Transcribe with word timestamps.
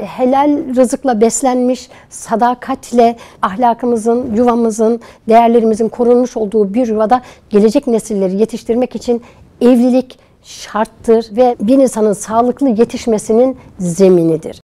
helal 0.00 0.74
rızıkla 0.76 1.20
beslenmiş, 1.20 1.88
sadakatle 2.10 3.16
ahlakımızın, 3.42 4.34
yuvamızın, 4.34 5.00
değerlerimizin 5.28 5.88
korunmuş 5.88 6.36
olduğu 6.36 6.74
bir 6.74 6.86
yuvada 6.86 7.22
gelecek 7.50 7.86
nesilleri 7.86 8.36
yetiştirmek 8.36 8.96
için 8.96 9.22
evlilik 9.60 10.18
şarttır 10.42 11.36
ve 11.36 11.56
bir 11.60 11.78
insanın 11.78 12.12
sağlıklı 12.12 12.68
yetişmesinin 12.68 13.56
zeminidir. 13.78 14.60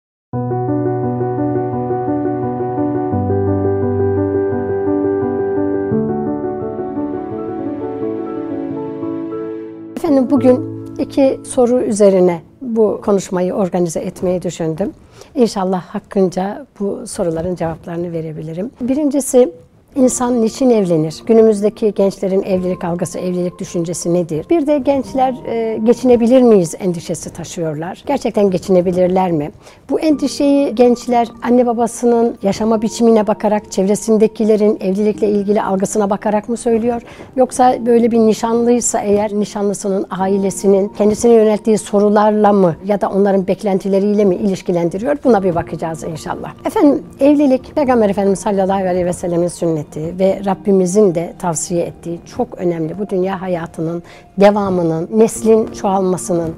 Efendim 9.96 10.30
bugün 10.30 10.86
iki 10.98 11.40
soru 11.44 11.82
üzerine 11.82 12.42
bu 12.76 13.00
konuşmayı 13.04 13.54
organize 13.54 14.00
etmeyi 14.00 14.42
düşündüm. 14.42 14.92
İnşallah 15.34 15.82
hakkınca 15.82 16.66
bu 16.80 17.06
soruların 17.06 17.54
cevaplarını 17.54 18.12
verebilirim. 18.12 18.70
Birincisi 18.80 19.52
İnsan 19.96 20.42
niçin 20.42 20.70
evlenir? 20.70 21.22
Günümüzdeki 21.26 21.94
gençlerin 21.94 22.42
evlilik 22.42 22.84
algısı, 22.84 23.18
evlilik 23.18 23.58
düşüncesi 23.58 24.14
nedir? 24.14 24.46
Bir 24.50 24.66
de 24.66 24.78
gençler 24.78 25.34
e, 25.46 25.78
geçinebilir 25.84 26.42
miyiz 26.42 26.74
endişesi 26.78 27.32
taşıyorlar. 27.32 28.04
Gerçekten 28.06 28.50
geçinebilirler 28.50 29.32
mi? 29.32 29.50
Bu 29.90 30.00
endişeyi 30.00 30.74
gençler 30.74 31.28
anne 31.42 31.66
babasının 31.66 32.36
yaşama 32.42 32.82
biçimine 32.82 33.26
bakarak, 33.26 33.72
çevresindekilerin 33.72 34.78
evlilikle 34.80 35.28
ilgili 35.28 35.62
algısına 35.62 36.10
bakarak 36.10 36.48
mı 36.48 36.56
söylüyor? 36.56 37.02
Yoksa 37.36 37.86
böyle 37.86 38.10
bir 38.10 38.18
nişanlıysa 38.18 39.00
eğer 39.00 39.32
nişanlısının, 39.32 40.06
ailesinin 40.10 40.88
kendisine 40.88 41.32
yönelttiği 41.32 41.78
sorularla 41.78 42.52
mı 42.52 42.76
ya 42.86 43.00
da 43.00 43.10
onların 43.10 43.46
beklentileriyle 43.46 44.24
mi 44.24 44.36
ilişkilendiriyor? 44.36 45.16
Buna 45.24 45.42
bir 45.42 45.54
bakacağız 45.54 46.04
inşallah. 46.04 46.54
Efendim 46.64 47.02
evlilik 47.20 47.74
Peygamber 47.74 48.10
Efendimiz 48.10 48.38
sallallahu 48.38 48.88
aleyhi 48.88 49.06
ve 49.06 49.12
sellemin 49.12 49.48
sünneti 49.48 49.85
ettiği 49.86 50.18
ve 50.18 50.40
Rabbimizin 50.46 51.14
de 51.14 51.34
tavsiye 51.38 51.84
ettiği 51.84 52.20
çok 52.36 52.58
önemli 52.58 52.98
bu 52.98 53.08
dünya 53.08 53.40
hayatının 53.40 54.02
devamının, 54.40 55.08
neslin 55.14 55.66
çoğalmasının, 55.66 56.54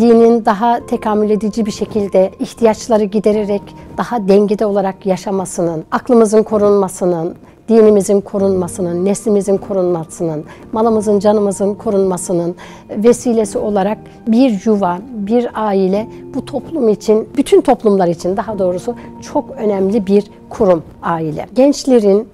dinin 0.00 0.44
daha 0.44 0.86
tekamül 0.86 1.30
edici 1.30 1.66
bir 1.66 1.70
şekilde 1.70 2.30
ihtiyaçları 2.40 3.04
gidererek 3.04 3.62
daha 3.96 4.28
dengede 4.28 4.66
olarak 4.66 5.06
yaşamasının, 5.06 5.84
aklımızın 5.90 6.42
korunmasının, 6.42 7.34
dinimizin 7.68 8.20
korunmasının, 8.20 9.04
neslimizin 9.04 9.56
korunmasının, 9.56 10.44
malımızın, 10.72 11.18
canımızın 11.18 11.74
korunmasının 11.74 12.56
vesilesi 12.90 13.58
olarak 13.58 13.98
bir 14.26 14.62
yuva, 14.64 14.98
bir 15.12 15.48
aile 15.54 16.08
bu 16.34 16.44
toplum 16.44 16.88
için, 16.88 17.28
bütün 17.36 17.60
toplumlar 17.60 18.08
için 18.08 18.36
daha 18.36 18.58
doğrusu 18.58 18.94
çok 19.22 19.50
önemli 19.50 20.06
bir 20.06 20.24
kurum 20.48 20.82
aile. 21.02 21.46
Gençlerin 21.54 22.28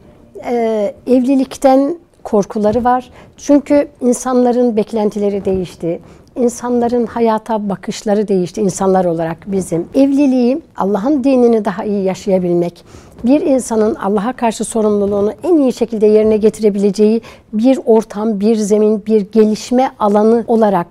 e, 0.46 0.94
evlilikten 1.06 1.98
korkuları 2.24 2.84
var. 2.84 3.10
Çünkü 3.36 3.88
insanların 4.00 4.76
beklentileri 4.76 5.44
değişti. 5.44 6.00
İnsanların 6.36 7.06
hayata 7.06 7.68
bakışları 7.68 8.28
değişti 8.28 8.60
insanlar 8.60 9.04
olarak 9.04 9.36
bizim. 9.46 9.88
Evliliği 9.94 10.62
Allah'ın 10.76 11.24
dinini 11.24 11.64
daha 11.64 11.84
iyi 11.84 12.04
yaşayabilmek, 12.04 12.84
bir 13.24 13.40
insanın 13.40 13.94
Allah'a 13.94 14.32
karşı 14.32 14.64
sorumluluğunu 14.64 15.32
en 15.42 15.56
iyi 15.56 15.72
şekilde 15.72 16.06
yerine 16.06 16.36
getirebileceği 16.36 17.20
bir 17.52 17.78
ortam, 17.84 18.40
bir 18.40 18.56
zemin, 18.56 19.06
bir 19.06 19.20
gelişme 19.20 19.90
alanı 19.98 20.44
olarak 20.46 20.86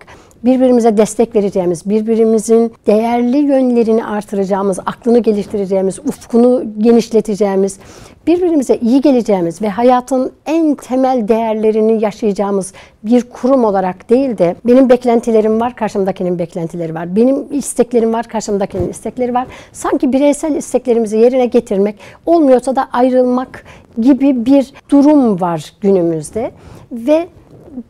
birbirimize 0.45 0.97
destek 0.97 1.35
vereceğimiz, 1.35 1.89
birbirimizin 1.89 2.73
değerli 2.87 3.37
yönlerini 3.37 4.05
artıracağımız, 4.05 4.79
aklını 4.79 5.19
geliştireceğimiz, 5.19 5.99
ufkunu 5.99 6.63
genişleteceğimiz, 6.77 7.79
birbirimize 8.27 8.75
iyi 8.75 9.01
geleceğimiz 9.01 9.61
ve 9.61 9.69
hayatın 9.69 10.31
en 10.45 10.75
temel 10.75 11.27
değerlerini 11.27 12.03
yaşayacağımız 12.03 12.73
bir 13.03 13.21
kurum 13.21 13.63
olarak 13.63 14.09
değil 14.09 14.37
de 14.37 14.55
benim 14.65 14.89
beklentilerim 14.89 15.61
var, 15.61 15.75
karşımdakinin 15.75 16.39
beklentileri 16.39 16.95
var. 16.95 17.15
Benim 17.15 17.45
isteklerim 17.51 18.13
var, 18.13 18.27
karşımdakinin 18.27 18.89
istekleri 18.89 19.33
var. 19.33 19.47
Sanki 19.71 20.13
bireysel 20.13 20.55
isteklerimizi 20.55 21.17
yerine 21.17 21.45
getirmek, 21.45 21.95
olmuyorsa 22.25 22.75
da 22.75 22.87
ayrılmak 22.91 23.65
gibi 24.01 24.45
bir 24.45 24.73
durum 24.89 25.41
var 25.41 25.73
günümüzde 25.81 26.51
ve 26.91 27.27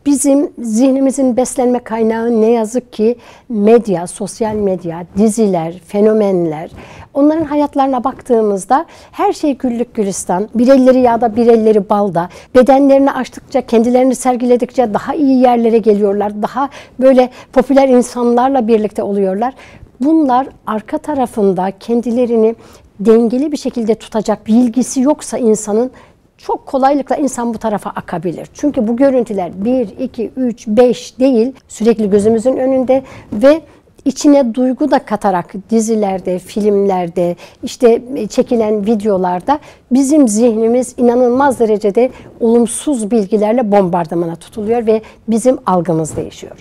bizim 0.06 0.52
zihnimizin 0.58 1.36
beslenme 1.36 1.78
kaynağı 1.78 2.40
ne 2.40 2.50
yazık 2.50 2.92
ki 2.92 3.18
medya, 3.48 4.06
sosyal 4.06 4.54
medya, 4.54 5.06
diziler, 5.16 5.80
fenomenler. 5.86 6.70
Onların 7.14 7.44
hayatlarına 7.44 8.04
baktığımızda 8.04 8.86
her 9.12 9.32
şey 9.32 9.56
güllük 9.56 9.94
gülistan, 9.94 10.48
bir 10.54 10.68
elleri 10.68 11.00
yağda 11.00 11.36
bir 11.36 11.46
elleri 11.46 11.90
balda. 11.90 12.28
Bedenlerini 12.54 13.12
açtıkça, 13.12 13.66
kendilerini 13.66 14.14
sergiledikçe 14.14 14.94
daha 14.94 15.14
iyi 15.14 15.40
yerlere 15.40 15.78
geliyorlar. 15.78 16.42
Daha 16.42 16.68
böyle 17.00 17.30
popüler 17.52 17.88
insanlarla 17.88 18.68
birlikte 18.68 19.02
oluyorlar. 19.02 19.54
Bunlar 20.00 20.46
arka 20.66 20.98
tarafında 20.98 21.72
kendilerini 21.80 22.54
dengeli 23.00 23.52
bir 23.52 23.56
şekilde 23.56 23.94
tutacak 23.94 24.46
bilgisi 24.46 25.00
yoksa 25.00 25.38
insanın 25.38 25.90
çok 26.38 26.66
kolaylıkla 26.66 27.16
insan 27.16 27.54
bu 27.54 27.58
tarafa 27.58 27.90
akabilir. 27.90 28.48
Çünkü 28.54 28.88
bu 28.88 28.96
görüntüler 28.96 29.64
1, 29.64 29.98
2, 29.98 30.30
3, 30.36 30.66
5 30.66 31.18
değil 31.18 31.52
sürekli 31.68 32.10
gözümüzün 32.10 32.56
önünde 32.56 33.02
ve 33.32 33.60
içine 34.04 34.54
duygu 34.54 34.90
da 34.90 34.98
katarak 34.98 35.54
dizilerde, 35.70 36.38
filmlerde, 36.38 37.36
işte 37.62 38.02
çekilen 38.30 38.86
videolarda 38.86 39.58
bizim 39.90 40.28
zihnimiz 40.28 40.94
inanılmaz 40.96 41.60
derecede 41.60 42.10
olumsuz 42.40 43.10
bilgilerle 43.10 43.72
bombardımana 43.72 44.36
tutuluyor 44.36 44.86
ve 44.86 45.02
bizim 45.28 45.58
algımız 45.66 46.16
değişiyor. 46.16 46.56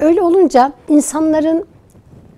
Öyle 0.00 0.22
olunca 0.22 0.72
insanların 0.88 1.64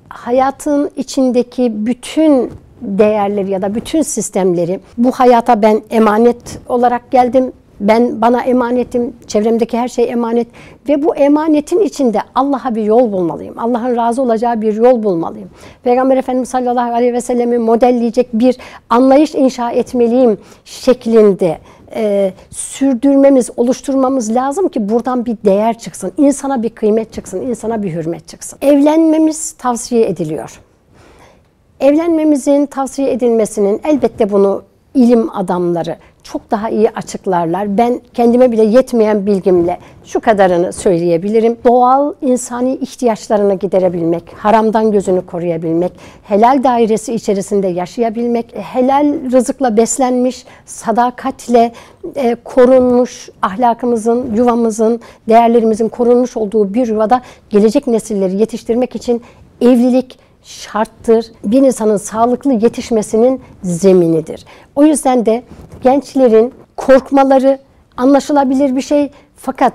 hayatın 0.09 0.91
içindeki 0.97 1.87
bütün 1.87 2.51
değerleri 2.83 3.51
ya 3.51 3.63
da 3.63 3.75
bütün 3.75 4.03
sistemleri 4.03 4.81
bu 4.99 5.11
hayata 5.11 5.63
ben 5.63 5.83
emanet 5.91 6.59
olarak 6.69 7.11
geldim. 7.11 7.53
Ben 7.81 8.21
bana 8.21 8.43
emanetim, 8.43 9.13
çevremdeki 9.27 9.79
her 9.79 9.89
şey 9.89 10.11
emanet 10.11 10.47
ve 10.89 11.03
bu 11.03 11.17
emanetin 11.17 11.81
içinde 11.81 12.19
Allah'a 12.35 12.75
bir 12.75 12.83
yol 12.83 13.13
bulmalıyım. 13.13 13.59
Allah'ın 13.59 13.97
razı 13.97 14.23
olacağı 14.23 14.61
bir 14.61 14.75
yol 14.75 15.03
bulmalıyım. 15.03 15.49
Peygamber 15.83 16.17
Efendimiz 16.17 16.49
sallallahu 16.49 16.95
aleyhi 16.95 17.13
ve 17.13 17.21
sellemi 17.21 17.59
modelleyecek 17.59 18.29
bir 18.33 18.57
anlayış 18.91 19.35
inşa 19.35 19.71
etmeliyim 19.71 20.39
şeklinde 20.65 21.59
e, 21.95 22.33
sürdürmemiz, 22.51 23.51
oluşturmamız 23.57 24.35
lazım 24.35 24.69
ki 24.69 24.89
buradan 24.89 25.27
bir 25.27 25.37
değer 25.45 25.79
çıksın. 25.79 26.13
insana 26.17 26.63
bir 26.63 26.71
kıymet 26.71 27.13
çıksın, 27.13 27.41
insana 27.41 27.83
bir 27.83 27.93
hürmet 27.93 28.29
çıksın. 28.29 28.59
Evlenmemiz 28.63 29.53
tavsiye 29.53 30.09
ediliyor. 30.09 30.61
Evlenmemizin 31.81 32.67
tavsiye 32.67 33.13
edilmesinin 33.13 33.81
elbette 33.85 34.31
bunu 34.31 34.63
ilim 34.95 35.37
adamları 35.37 35.97
çok 36.23 36.51
daha 36.51 36.71
iyi 36.71 36.91
açıklarlar. 36.91 37.79
Ben 37.79 38.01
kendime 38.15 38.53
bile 38.53 38.65
yetmeyen 38.65 39.27
bilgimle 39.27 39.79
şu 40.05 40.21
kadarını 40.21 40.73
söyleyebilirim. 40.73 41.57
Doğal 41.65 42.15
insani 42.23 42.75
ihtiyaçlarını 42.77 43.55
giderebilmek, 43.55 44.35
haramdan 44.37 44.93
gözünü 44.93 45.27
koruyabilmek, 45.27 45.93
helal 46.23 46.65
dairesi 46.65 47.15
içerisinde 47.15 47.69
yaşayabilmek, 47.69 48.55
helal 48.57 49.31
rızıkla 49.33 49.77
beslenmiş, 49.77 50.45
sadakatle 50.67 51.73
e, 52.15 52.37
korunmuş, 52.45 53.29
ahlakımızın, 53.43 54.35
yuvamızın, 54.35 55.01
değerlerimizin 55.29 55.89
korunmuş 55.89 56.37
olduğu 56.37 56.75
bir 56.75 56.87
yuvada 56.87 57.23
gelecek 57.51 57.87
nesilleri 57.87 58.37
yetiştirmek 58.37 58.97
için 58.97 59.23
evlilik, 59.61 60.19
şarttır. 60.43 61.27
Bir 61.45 61.63
insanın 61.63 61.97
sağlıklı 61.97 62.53
yetişmesinin 62.53 63.41
zeminidir. 63.63 64.45
O 64.77 64.85
yüzden 64.85 65.27
de 65.27 65.43
gençlerin 65.83 66.55
korkmaları 66.77 67.59
anlaşılabilir 67.97 68.77
bir 68.77 68.81
şey 68.81 69.11
fakat 69.37 69.73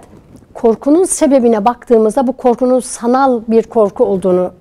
korkunun 0.53 1.03
sebebine 1.03 1.65
baktığımızda 1.65 2.27
bu 2.27 2.33
korkunun 2.33 2.79
sanal 2.79 3.41
bir 3.47 3.63
korku 3.63 4.05
olduğunu 4.05 4.51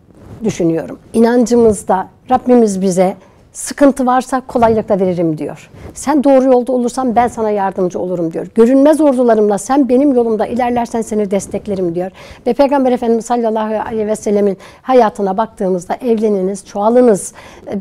düşünüyorum. 0.45 0.99
İnancımızda 1.13 2.09
Rabbimiz 2.31 2.83
bize 2.83 3.17
sıkıntı 3.53 4.07
varsa 4.07 4.41
kolaylıkla 4.41 5.01
veririm 5.01 5.39
diyor. 5.39 5.71
Sen 5.95 6.25
doğru 6.25 6.45
yolda 6.45 6.73
olursan 6.73 7.17
ben 7.17 7.29
sana 7.29 7.51
yardımcı 7.51 7.99
olurum 7.99 8.33
diyor. 8.33 8.47
Görünmez 8.55 9.01
ordularımla 9.01 9.59
sen 9.59 9.89
benim 9.89 10.15
yolumda 10.15 10.47
ilerlersen 10.47 11.03
seni 11.03 11.31
desteklerim 11.31 11.95
diyor. 11.95 12.11
Ve 12.47 12.53
Peygamber 12.53 12.93
Efendimiz 12.93 13.25
sallallahu 13.25 13.75
aleyhi 13.89 14.07
ve 14.07 14.17
sellemin 14.17 14.59
hayatına 14.83 15.37
baktığımızda 15.37 15.95
evleniniz, 15.95 16.67
çoğalınız. 16.67 17.33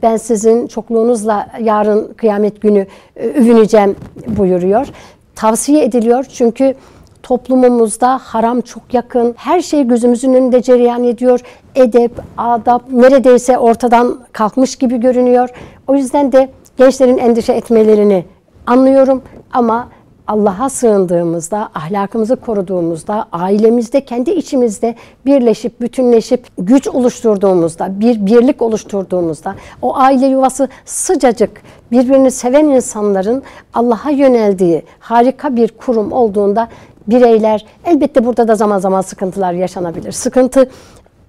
Ben 0.01 0.17
sizin 0.17 0.67
çokluğunuzla 0.67 1.47
yarın 1.59 2.13
kıyamet 2.13 2.61
günü 2.61 2.87
e, 3.15 3.27
övüneceğim 3.27 3.95
buyuruyor. 4.27 4.87
Tavsiye 5.35 5.83
ediliyor 5.83 6.23
çünkü 6.23 6.75
Toplumumuzda 7.23 8.17
haram 8.17 8.61
çok 8.61 8.93
yakın. 8.93 9.33
Her 9.37 9.61
şey 9.61 9.87
gözümüzün 9.87 10.33
önünde 10.33 10.61
cereyan 10.61 11.03
ediyor. 11.03 11.39
Edep, 11.75 12.11
adap 12.37 12.91
neredeyse 12.91 13.57
ortadan 13.57 14.19
kalkmış 14.31 14.75
gibi 14.75 14.97
görünüyor. 14.97 15.49
O 15.87 15.95
yüzden 15.95 16.31
de 16.31 16.49
gençlerin 16.77 17.17
endişe 17.17 17.53
etmelerini 17.53 18.25
anlıyorum 18.67 19.21
ama 19.51 19.87
Allah'a 20.27 20.69
sığındığımızda, 20.69 21.69
ahlakımızı 21.75 22.35
koruduğumuzda, 22.35 23.25
ailemizde, 23.31 24.05
kendi 24.05 24.31
içimizde 24.31 24.95
birleşip, 25.25 25.81
bütünleşip, 25.81 26.47
güç 26.57 26.87
oluşturduğumuzda, 26.87 27.99
bir 27.99 28.25
birlik 28.25 28.61
oluşturduğumuzda, 28.61 29.55
o 29.81 29.95
aile 29.95 30.25
yuvası 30.25 30.69
sıcacık, 30.85 31.61
birbirini 31.91 32.31
seven 32.31 32.65
insanların 32.65 33.43
Allah'a 33.73 34.09
yöneldiği 34.09 34.83
harika 34.99 35.55
bir 35.55 35.67
kurum 35.67 36.11
olduğunda 36.11 36.67
bireyler, 37.07 37.65
elbette 37.85 38.25
burada 38.25 38.47
da 38.47 38.55
zaman 38.55 38.79
zaman 38.79 39.01
sıkıntılar 39.01 39.53
yaşanabilir. 39.53 40.11
Sıkıntı 40.11 40.69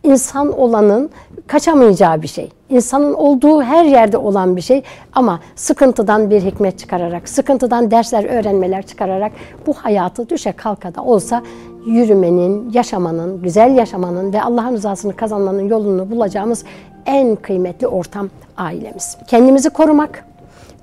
insan 0.02 0.58
olanın 0.58 1.10
kaçamayacağı 1.46 2.22
bir 2.22 2.28
şey. 2.28 2.50
İnsanın 2.70 3.14
olduğu 3.14 3.62
her 3.62 3.84
yerde 3.84 4.16
olan 4.16 4.56
bir 4.56 4.60
şey 4.60 4.82
ama 5.12 5.40
sıkıntıdan 5.56 6.30
bir 6.30 6.40
hikmet 6.40 6.78
çıkararak, 6.78 7.28
sıkıntıdan 7.28 7.90
dersler, 7.90 8.24
öğrenmeler 8.24 8.86
çıkararak 8.86 9.32
bu 9.66 9.72
hayatı 9.72 10.28
düşe 10.28 10.52
kalka 10.52 10.94
da 10.94 11.02
olsa 11.02 11.42
yürümenin, 11.86 12.70
yaşamanın, 12.72 13.42
güzel 13.42 13.76
yaşamanın 13.76 14.32
ve 14.32 14.42
Allah'ın 14.42 14.72
rızasını 14.72 15.16
kazanmanın 15.16 15.68
yolunu 15.68 16.10
bulacağımız 16.10 16.64
en 17.06 17.36
kıymetli 17.36 17.86
ortam 17.86 18.28
ailemiz. 18.56 19.16
Kendimizi 19.26 19.70
korumak, 19.70 20.24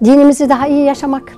dinimizi 0.03 0.49
daha 0.49 0.67
iyi 0.67 0.85
yaşamak, 0.85 1.33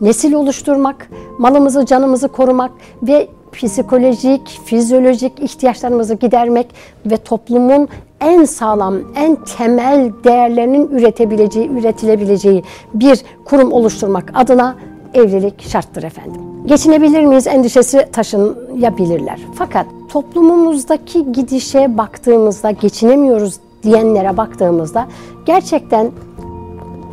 nesil 0.00 0.32
oluşturmak, 0.32 1.10
malımızı, 1.38 1.86
canımızı 1.86 2.28
korumak 2.28 2.70
ve 3.02 3.28
psikolojik, 3.52 4.60
fizyolojik 4.64 5.40
ihtiyaçlarımızı 5.40 6.14
gidermek 6.14 6.66
ve 7.06 7.16
toplumun 7.16 7.88
en 8.20 8.44
sağlam, 8.44 8.94
en 9.16 9.36
temel 9.58 10.12
değerlerinin 10.24 10.88
üretebileceği, 10.88 11.70
üretilebileceği 11.70 12.62
bir 12.94 13.22
kurum 13.44 13.72
oluşturmak 13.72 14.32
adına 14.34 14.76
evlilik 15.14 15.62
şarttır 15.62 16.02
efendim. 16.02 16.40
Geçinebilir 16.66 17.24
miyiz 17.24 17.46
endişesi 17.46 18.08
taşıyabilirler. 18.12 19.40
Fakat 19.54 19.86
toplumumuzdaki 20.12 21.32
gidişe 21.32 21.98
baktığımızda 21.98 22.70
geçinemiyoruz 22.70 23.56
diyenlere 23.82 24.36
baktığımızda 24.36 25.06
gerçekten 25.46 26.10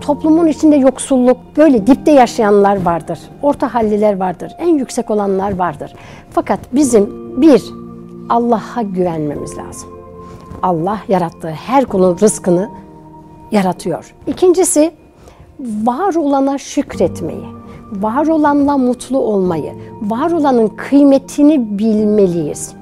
toplumun 0.01 0.47
içinde 0.47 0.75
yoksulluk, 0.75 1.37
böyle 1.57 1.87
dipte 1.87 2.11
yaşayanlar 2.11 2.85
vardır. 2.85 3.19
Orta 3.41 3.73
halliler 3.73 4.19
vardır. 4.19 4.53
En 4.57 4.77
yüksek 4.77 5.11
olanlar 5.11 5.57
vardır. 5.57 5.93
Fakat 6.29 6.59
bizim 6.71 7.09
bir, 7.41 7.63
Allah'a 8.29 8.81
güvenmemiz 8.81 9.57
lazım. 9.57 9.89
Allah 10.63 10.99
yarattığı 11.07 11.49
her 11.49 11.85
kulun 11.85 12.17
rızkını 12.21 12.69
yaratıyor. 13.51 14.13
İkincisi, 14.27 14.91
var 15.59 16.15
olana 16.15 16.57
şükretmeyi, 16.57 17.45
var 17.91 18.27
olanla 18.27 18.77
mutlu 18.77 19.17
olmayı, 19.19 19.73
var 20.01 20.31
olanın 20.31 20.67
kıymetini 20.67 21.79
bilmeliyiz. 21.79 22.73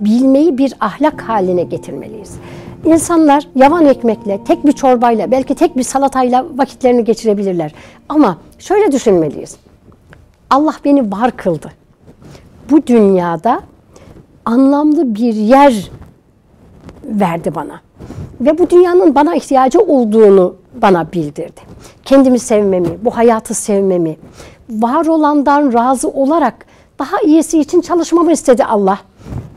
Bilmeyi 0.00 0.58
bir 0.58 0.74
ahlak 0.80 1.22
haline 1.22 1.62
getirmeliyiz. 1.62 2.38
İnsanlar 2.84 3.48
yavan 3.54 3.86
ekmekle, 3.86 4.44
tek 4.44 4.66
bir 4.66 4.72
çorbayla, 4.72 5.30
belki 5.30 5.54
tek 5.54 5.76
bir 5.76 5.82
salatayla 5.82 6.46
vakitlerini 6.54 7.04
geçirebilirler. 7.04 7.74
Ama 8.08 8.38
şöyle 8.58 8.92
düşünmeliyiz. 8.92 9.56
Allah 10.50 10.74
beni 10.84 11.12
var 11.12 11.36
kıldı. 11.36 11.72
Bu 12.70 12.86
dünyada 12.86 13.60
anlamlı 14.44 15.14
bir 15.14 15.34
yer 15.34 15.90
verdi 17.04 17.54
bana. 17.54 17.80
Ve 18.40 18.58
bu 18.58 18.70
dünyanın 18.70 19.14
bana 19.14 19.34
ihtiyacı 19.34 19.80
olduğunu 19.80 20.56
bana 20.82 21.12
bildirdi. 21.12 21.60
Kendimi 22.04 22.38
sevmemi, 22.38 23.04
bu 23.04 23.16
hayatı 23.16 23.54
sevmemi, 23.54 24.16
var 24.70 25.06
olandan 25.06 25.72
razı 25.72 26.08
olarak 26.08 26.66
daha 26.98 27.20
iyisi 27.20 27.58
için 27.60 27.80
çalışmamı 27.80 28.32
istedi 28.32 28.64
Allah. 28.64 28.98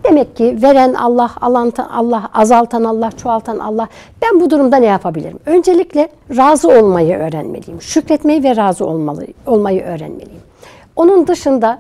Demek 0.04 0.36
ki 0.36 0.58
veren 0.62 0.94
Allah, 0.94 1.32
alan 1.42 1.74
Allah, 1.92 2.30
azaltan 2.34 2.84
Allah, 2.84 3.12
çoğaltan 3.12 3.60
Allah. 3.60 3.88
Ben 4.22 4.40
bu 4.42 4.50
durumda 4.50 4.78
ne 4.78 4.86
yapabilirim? 4.86 5.40
Öncelikle 5.46 6.10
razı 6.38 6.68
olmayı 6.68 7.18
öğrenmeliyim. 7.18 7.82
Şükretmeyi 7.82 8.44
ve 8.44 8.56
razı 8.56 8.86
olmalı, 8.86 9.28
olmayı 9.48 9.84
öğrenmeliyim. 9.84 10.42
Onun 10.96 11.28
dışında 11.28 11.80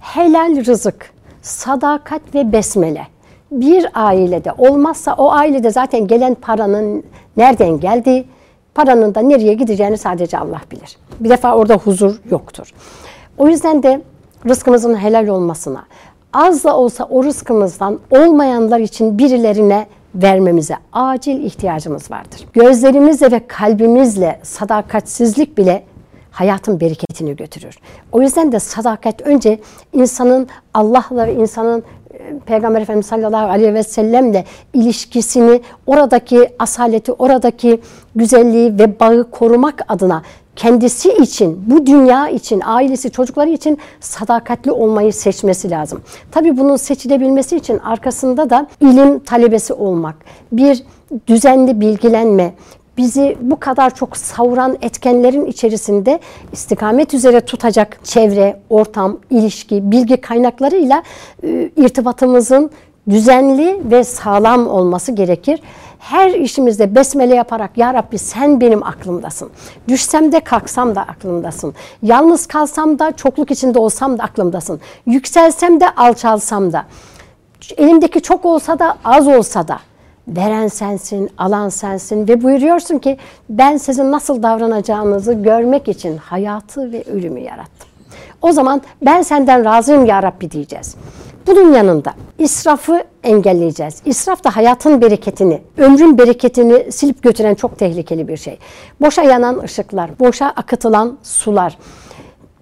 helal 0.00 0.64
rızık, 0.66 1.10
sadakat 1.42 2.22
ve 2.34 2.52
besmele 2.52 3.06
bir 3.50 3.86
ailede 3.94 4.52
olmazsa 4.58 5.14
o 5.14 5.30
ailede 5.30 5.70
zaten 5.70 6.06
gelen 6.06 6.34
paranın 6.34 7.04
nereden 7.36 7.80
geldiği, 7.80 8.26
paranın 8.74 9.14
da 9.14 9.20
nereye 9.20 9.54
gideceğini 9.54 9.98
sadece 9.98 10.38
Allah 10.38 10.60
bilir. 10.70 10.96
Bir 11.20 11.30
defa 11.30 11.56
orada 11.56 11.74
huzur 11.74 12.20
yoktur. 12.30 12.74
O 13.38 13.48
yüzden 13.48 13.82
de 13.82 14.02
rızkımızın 14.48 14.94
helal 14.94 15.26
olmasına, 15.26 15.84
az 16.34 16.64
da 16.64 16.76
olsa 16.76 17.04
o 17.04 17.24
rızkımızdan 17.24 18.00
olmayanlar 18.10 18.80
için 18.80 19.18
birilerine 19.18 19.86
vermemize 20.14 20.76
acil 20.92 21.44
ihtiyacımız 21.44 22.10
vardır. 22.10 22.46
Gözlerimizle 22.52 23.30
ve 23.30 23.46
kalbimizle 23.46 24.40
sadakatsizlik 24.42 25.58
bile 25.58 25.84
hayatın 26.30 26.80
bereketini 26.80 27.36
götürür. 27.36 27.78
O 28.12 28.22
yüzden 28.22 28.52
de 28.52 28.60
sadakat 28.60 29.22
önce 29.22 29.60
insanın 29.92 30.48
Allah'la 30.74 31.26
ve 31.26 31.34
insanın 31.34 31.82
e, 32.14 32.38
Peygamber 32.46 32.80
Efendimiz 32.80 33.06
sallallahu 33.06 33.50
aleyhi 33.50 33.74
ve 33.74 33.82
sellemle 33.82 34.44
ilişkisini, 34.72 35.60
oradaki 35.86 36.48
asaleti, 36.58 37.12
oradaki 37.12 37.80
güzelliği 38.16 38.78
ve 38.78 39.00
bağı 39.00 39.30
korumak 39.30 39.84
adına 39.88 40.22
kendisi 40.56 41.12
için, 41.12 41.64
bu 41.66 41.86
dünya 41.86 42.28
için, 42.28 42.62
ailesi, 42.64 43.10
çocukları 43.10 43.50
için 43.50 43.78
sadakatli 44.00 44.72
olmayı 44.72 45.12
seçmesi 45.12 45.70
lazım. 45.70 46.00
Tabi 46.30 46.56
bunun 46.56 46.76
seçilebilmesi 46.76 47.56
için 47.56 47.78
arkasında 47.78 48.50
da 48.50 48.66
ilim 48.80 49.18
talebesi 49.18 49.72
olmak, 49.72 50.16
bir 50.52 50.82
düzenli 51.26 51.80
bilgilenme, 51.80 52.54
bizi 52.96 53.36
bu 53.40 53.60
kadar 53.60 53.94
çok 53.94 54.16
savuran 54.16 54.76
etkenlerin 54.82 55.46
içerisinde 55.46 56.20
istikamet 56.52 57.14
üzere 57.14 57.40
tutacak 57.40 58.00
çevre, 58.04 58.60
ortam, 58.70 59.18
ilişki, 59.30 59.90
bilgi 59.90 60.16
kaynaklarıyla 60.16 61.02
e, 61.44 61.70
irtibatımızın 61.76 62.70
düzenli 63.10 63.80
ve 63.90 64.04
sağlam 64.04 64.68
olması 64.68 65.12
gerekir. 65.12 65.60
Her 66.04 66.30
işimizde 66.30 66.94
besmele 66.94 67.34
yaparak 67.34 67.78
Ya 67.78 67.94
Rabbi 67.94 68.18
sen 68.18 68.60
benim 68.60 68.82
aklımdasın. 68.82 69.50
Düşsem 69.88 70.32
de 70.32 70.40
kalksam 70.40 70.94
da 70.94 71.00
aklımdasın. 71.00 71.74
Yalnız 72.02 72.46
kalsam 72.46 72.98
da 72.98 73.12
çokluk 73.12 73.50
içinde 73.50 73.78
olsam 73.78 74.18
da 74.18 74.22
aklımdasın. 74.22 74.80
Yükselsem 75.06 75.80
de 75.80 75.90
alçalsam 75.90 76.72
da. 76.72 76.86
Elimdeki 77.76 78.22
çok 78.22 78.44
olsa 78.44 78.78
da 78.78 78.96
az 79.04 79.28
olsa 79.28 79.68
da 79.68 79.78
veren 80.28 80.68
sensin, 80.68 81.30
alan 81.38 81.68
sensin 81.68 82.28
ve 82.28 82.42
buyuruyorsun 82.42 82.98
ki 82.98 83.18
ben 83.48 83.76
sizin 83.76 84.12
nasıl 84.12 84.42
davranacağınızı 84.42 85.32
görmek 85.32 85.88
için 85.88 86.16
hayatı 86.16 86.92
ve 86.92 87.02
ölümü 87.02 87.40
yarattım. 87.40 87.88
O 88.42 88.52
zaman 88.52 88.82
ben 89.02 89.22
senden 89.22 89.64
razıyım 89.64 90.04
ya 90.04 90.22
Rabbi 90.22 90.50
diyeceğiz. 90.50 90.96
Bunun 91.46 91.72
yanında 91.72 92.14
israfı 92.38 93.04
engelleyeceğiz. 93.22 94.02
İsraf 94.04 94.44
da 94.44 94.56
hayatın 94.56 95.00
bereketini, 95.00 95.60
ömrün 95.78 96.18
bereketini 96.18 96.92
silip 96.92 97.22
götüren 97.22 97.54
çok 97.54 97.78
tehlikeli 97.78 98.28
bir 98.28 98.36
şey. 98.36 98.58
Boşa 99.00 99.22
yanan 99.22 99.58
ışıklar, 99.58 100.10
boşa 100.18 100.46
akıtılan 100.46 101.18
sular, 101.22 101.78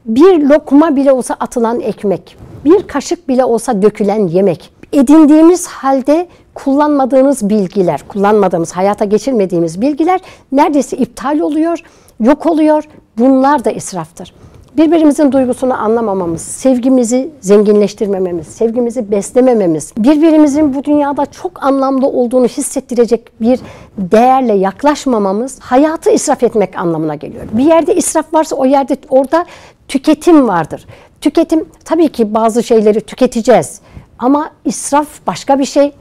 bir 0.04 0.40
lokma 0.40 0.96
bile 0.96 1.12
olsa 1.12 1.36
atılan 1.40 1.80
ekmek, 1.80 2.36
bir 2.64 2.86
kaşık 2.86 3.28
bile 3.28 3.44
olsa 3.44 3.82
dökülen 3.82 4.28
yemek, 4.28 4.70
edindiğimiz 4.92 5.66
halde 5.66 6.28
kullanmadığımız 6.54 7.48
bilgiler, 7.48 8.02
kullanmadığımız, 8.08 8.72
hayata 8.72 9.04
geçirmediğimiz 9.04 9.80
bilgiler 9.80 10.20
neredeyse 10.52 10.96
iptal 10.96 11.38
oluyor, 11.38 11.82
yok 12.20 12.46
oluyor. 12.46 12.84
Bunlar 13.18 13.64
da 13.64 13.70
israftır 13.70 14.34
birbirimizin 14.76 15.32
duygusunu 15.32 15.74
anlamamamız, 15.74 16.42
sevgimizi 16.42 17.30
zenginleştirmememiz, 17.40 18.46
sevgimizi 18.46 19.10
beslemememiz, 19.10 19.92
birbirimizin 19.96 20.74
bu 20.74 20.84
dünyada 20.84 21.26
çok 21.26 21.62
anlamlı 21.62 22.06
olduğunu 22.06 22.46
hissettirecek 22.46 23.40
bir 23.40 23.60
değerle 23.98 24.52
yaklaşmamamız 24.52 25.60
hayatı 25.60 26.10
israf 26.10 26.42
etmek 26.42 26.78
anlamına 26.78 27.14
geliyor. 27.14 27.44
Bir 27.52 27.64
yerde 27.64 27.94
israf 27.94 28.34
varsa 28.34 28.56
o 28.56 28.64
yerde 28.64 28.96
orada 29.08 29.46
tüketim 29.88 30.48
vardır. 30.48 30.86
Tüketim 31.20 31.68
tabii 31.84 32.08
ki 32.08 32.34
bazı 32.34 32.62
şeyleri 32.62 33.00
tüketeceğiz 33.00 33.80
ama 34.18 34.50
israf 34.64 35.08
başka 35.26 35.58
bir 35.58 35.64
şey. 35.64 35.92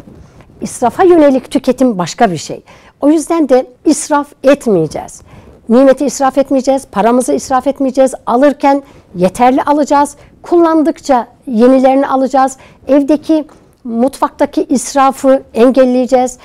İsrafa 0.61 1.03
yönelik 1.03 1.51
tüketim 1.51 1.97
başka 1.97 2.31
bir 2.31 2.37
şey. 2.37 2.63
O 3.01 3.09
yüzden 3.09 3.49
de 3.49 3.65
israf 3.85 4.27
etmeyeceğiz. 4.43 5.21
Nimeti 5.69 6.05
israf 6.05 6.37
etmeyeceğiz, 6.37 6.85
paramızı 6.91 7.33
israf 7.33 7.67
etmeyeceğiz. 7.67 8.13
Alırken 8.25 8.83
yeterli 9.15 9.63
alacağız. 9.63 10.15
Kullandıkça 10.41 11.27
yenilerini 11.47 12.07
alacağız. 12.07 12.57
Evdeki 12.87 13.45
mutfaktaki 13.83 14.65
israfı 14.69 15.43
engelleyeceğiz 15.53 16.37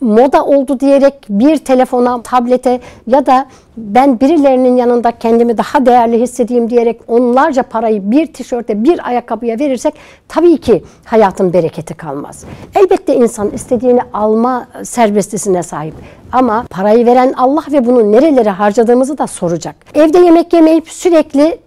moda 0.00 0.44
oldu 0.44 0.80
diyerek 0.80 1.14
bir 1.28 1.56
telefona, 1.56 2.22
tablete 2.22 2.80
ya 3.06 3.26
da 3.26 3.46
ben 3.76 4.20
birilerinin 4.20 4.76
yanında 4.76 5.10
kendimi 5.10 5.58
daha 5.58 5.86
değerli 5.86 6.20
hissedeyim 6.20 6.70
diyerek 6.70 7.00
onlarca 7.08 7.62
parayı 7.62 8.10
bir 8.10 8.26
tişörte, 8.26 8.84
bir 8.84 9.08
ayakkabıya 9.08 9.58
verirsek 9.58 9.94
tabii 10.28 10.58
ki 10.58 10.84
hayatın 11.04 11.52
bereketi 11.52 11.94
kalmaz. 11.94 12.44
Elbette 12.74 13.14
insan 13.14 13.50
istediğini 13.50 14.00
alma 14.12 14.66
serbestisine 14.82 15.62
sahip. 15.62 15.94
Ama 16.32 16.64
parayı 16.70 17.06
veren 17.06 17.32
Allah 17.36 17.64
ve 17.72 17.86
bunu 17.86 18.12
nerelere 18.12 18.50
harcadığımızı 18.50 19.18
da 19.18 19.26
soracak. 19.26 19.76
Evde 19.94 20.18
yemek 20.18 20.52
yemeyip 20.52 20.88
sürekli 20.88 21.58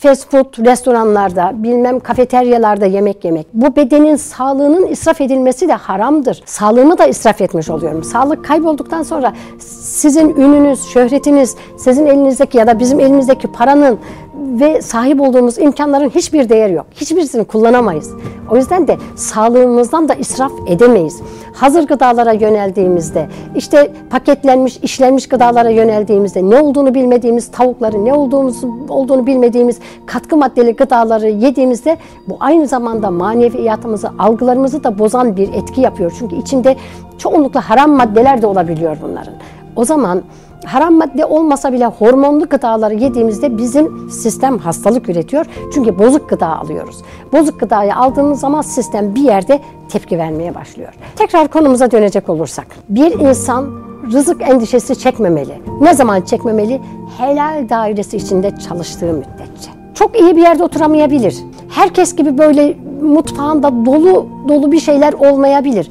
fast 0.00 0.30
food 0.30 0.66
restoranlarda, 0.66 1.52
bilmem 1.54 2.00
kafeteryalarda 2.00 2.86
yemek 2.86 3.24
yemek. 3.24 3.46
Bu 3.54 3.76
bedenin 3.76 4.16
sağlığının 4.16 4.86
israf 4.86 5.20
edilmesi 5.20 5.68
de 5.68 5.72
haramdır. 5.72 6.42
Sağlığımı 6.46 6.98
da 6.98 7.06
israf 7.06 7.40
etmiş 7.40 7.70
oluyorum. 7.70 8.04
Sağlık 8.04 8.44
kaybolduktan 8.44 9.02
sonra 9.02 9.32
sizin 9.58 10.36
ününüz, 10.36 10.84
şöhretiniz, 10.88 11.56
sizin 11.76 12.06
elinizdeki 12.06 12.58
ya 12.58 12.66
da 12.66 12.78
bizim 12.78 13.00
elimizdeki 13.00 13.52
paranın 13.52 13.98
ve 14.40 14.82
sahip 14.82 15.20
olduğumuz 15.20 15.58
imkanların 15.58 16.08
hiçbir 16.10 16.48
değeri 16.48 16.72
yok. 16.72 16.86
Hiçbirisini 16.94 17.44
kullanamayız. 17.44 18.10
O 18.50 18.56
yüzden 18.56 18.88
de 18.88 18.96
sağlığımızdan 19.16 20.08
da 20.08 20.14
israf 20.14 20.52
edemeyiz. 20.66 21.20
Hazır 21.54 21.86
gıdalara 21.86 22.32
yöneldiğimizde, 22.32 23.28
işte 23.56 23.92
paketlenmiş, 24.10 24.76
işlenmiş 24.76 25.28
gıdalara 25.28 25.70
yöneldiğimizde, 25.70 26.50
ne 26.50 26.60
olduğunu 26.60 26.94
bilmediğimiz 26.94 27.50
tavukları, 27.50 28.04
ne 28.04 28.14
olduğumuz 28.14 28.64
olduğunu 28.88 29.26
bilmediğimiz 29.26 29.78
katkı 30.06 30.36
maddeli 30.36 30.76
gıdaları 30.76 31.28
yediğimizde 31.28 31.96
bu 32.28 32.36
aynı 32.40 32.66
zamanda 32.66 33.10
maneviyatımızı, 33.10 34.10
algılarımızı 34.18 34.84
da 34.84 34.98
bozan 34.98 35.36
bir 35.36 35.52
etki 35.52 35.80
yapıyor. 35.80 36.12
Çünkü 36.18 36.36
içinde 36.36 36.76
çoğunlukla 37.18 37.70
haram 37.70 37.90
maddeler 37.90 38.42
de 38.42 38.46
olabiliyor 38.46 38.96
bunların. 39.02 39.34
O 39.76 39.84
zaman 39.84 40.22
haram 40.66 40.94
madde 40.94 41.24
olmasa 41.24 41.72
bile 41.72 41.86
hormonlu 41.86 42.48
gıdaları 42.48 42.94
yediğimizde 42.94 43.58
bizim 43.58 44.10
sistem 44.10 44.58
hastalık 44.58 45.08
üretiyor. 45.08 45.46
Çünkü 45.74 45.98
bozuk 45.98 46.28
gıda 46.28 46.58
alıyoruz. 46.58 46.96
Bozuk 47.32 47.60
gıdayı 47.60 47.96
aldığımız 47.96 48.40
zaman 48.40 48.62
sistem 48.62 49.14
bir 49.14 49.20
yerde 49.20 49.60
tepki 49.88 50.18
vermeye 50.18 50.54
başlıyor. 50.54 50.92
Tekrar 51.16 51.48
konumuza 51.48 51.90
dönecek 51.90 52.28
olursak. 52.28 52.66
Bir 52.88 53.20
insan 53.20 53.70
rızık 54.12 54.42
endişesi 54.42 54.98
çekmemeli. 54.98 55.62
Ne 55.80 55.94
zaman 55.94 56.20
çekmemeli? 56.20 56.80
Helal 57.18 57.68
dairesi 57.68 58.16
içinde 58.16 58.52
çalıştığı 58.68 59.12
müddetçe. 59.12 59.70
Çok 59.94 60.20
iyi 60.20 60.36
bir 60.36 60.42
yerde 60.42 60.64
oturamayabilir. 60.64 61.36
Herkes 61.68 62.16
gibi 62.16 62.38
böyle 62.38 62.76
mutfağında 63.02 63.86
dolu 63.86 64.26
dolu 64.48 64.72
bir 64.72 64.80
şeyler 64.80 65.12
olmayabilir. 65.12 65.90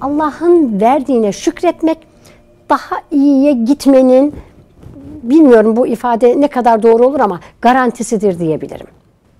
Allah'ın 0.00 0.80
verdiğine 0.80 1.32
şükretmek 1.32 1.98
daha 2.70 2.96
iyiye 3.10 3.52
gitmenin 3.52 4.34
bilmiyorum 5.22 5.76
bu 5.76 5.86
ifade 5.86 6.40
ne 6.40 6.48
kadar 6.48 6.82
doğru 6.82 7.06
olur 7.06 7.20
ama 7.20 7.40
garantisidir 7.62 8.38
diyebilirim. 8.38 8.86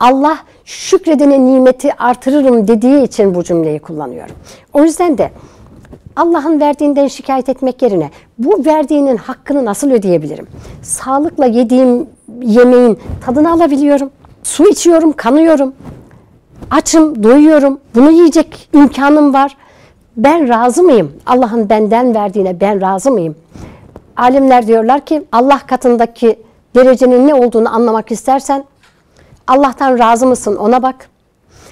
Allah 0.00 0.38
şükredene 0.64 1.44
nimeti 1.44 1.94
artırırım 1.94 2.68
dediği 2.68 3.02
için 3.02 3.34
bu 3.34 3.44
cümleyi 3.44 3.78
kullanıyorum. 3.78 4.34
O 4.72 4.82
yüzden 4.82 5.18
de 5.18 5.30
Allah'ın 6.16 6.60
verdiğinden 6.60 7.06
şikayet 7.06 7.48
etmek 7.48 7.82
yerine 7.82 8.10
bu 8.38 8.64
verdiğinin 8.66 9.16
hakkını 9.16 9.64
nasıl 9.64 9.90
ödeyebilirim? 9.90 10.46
Sağlıkla 10.82 11.46
yediğim 11.46 12.06
yemeğin 12.42 12.98
tadını 13.26 13.52
alabiliyorum. 13.52 14.10
Su 14.42 14.68
içiyorum, 14.68 15.12
kanıyorum. 15.12 15.72
Açım, 16.70 17.22
doyuyorum. 17.22 17.80
Bunu 17.94 18.10
yiyecek 18.10 18.68
imkanım 18.72 19.34
var. 19.34 19.56
Ben 20.20 20.48
razı 20.48 20.82
mıyım? 20.82 21.12
Allah'ın 21.26 21.68
benden 21.70 22.14
verdiğine 22.14 22.60
ben 22.60 22.80
razı 22.80 23.10
mıyım? 23.10 23.36
Alimler 24.16 24.66
diyorlar 24.66 25.00
ki 25.06 25.22
Allah 25.32 25.60
katındaki 25.66 26.42
derecenin 26.76 27.28
ne 27.28 27.34
olduğunu 27.34 27.74
anlamak 27.74 28.10
istersen 28.10 28.64
Allah'tan 29.46 29.98
razı 29.98 30.26
mısın 30.26 30.56
ona 30.56 30.82
bak. 30.82 31.10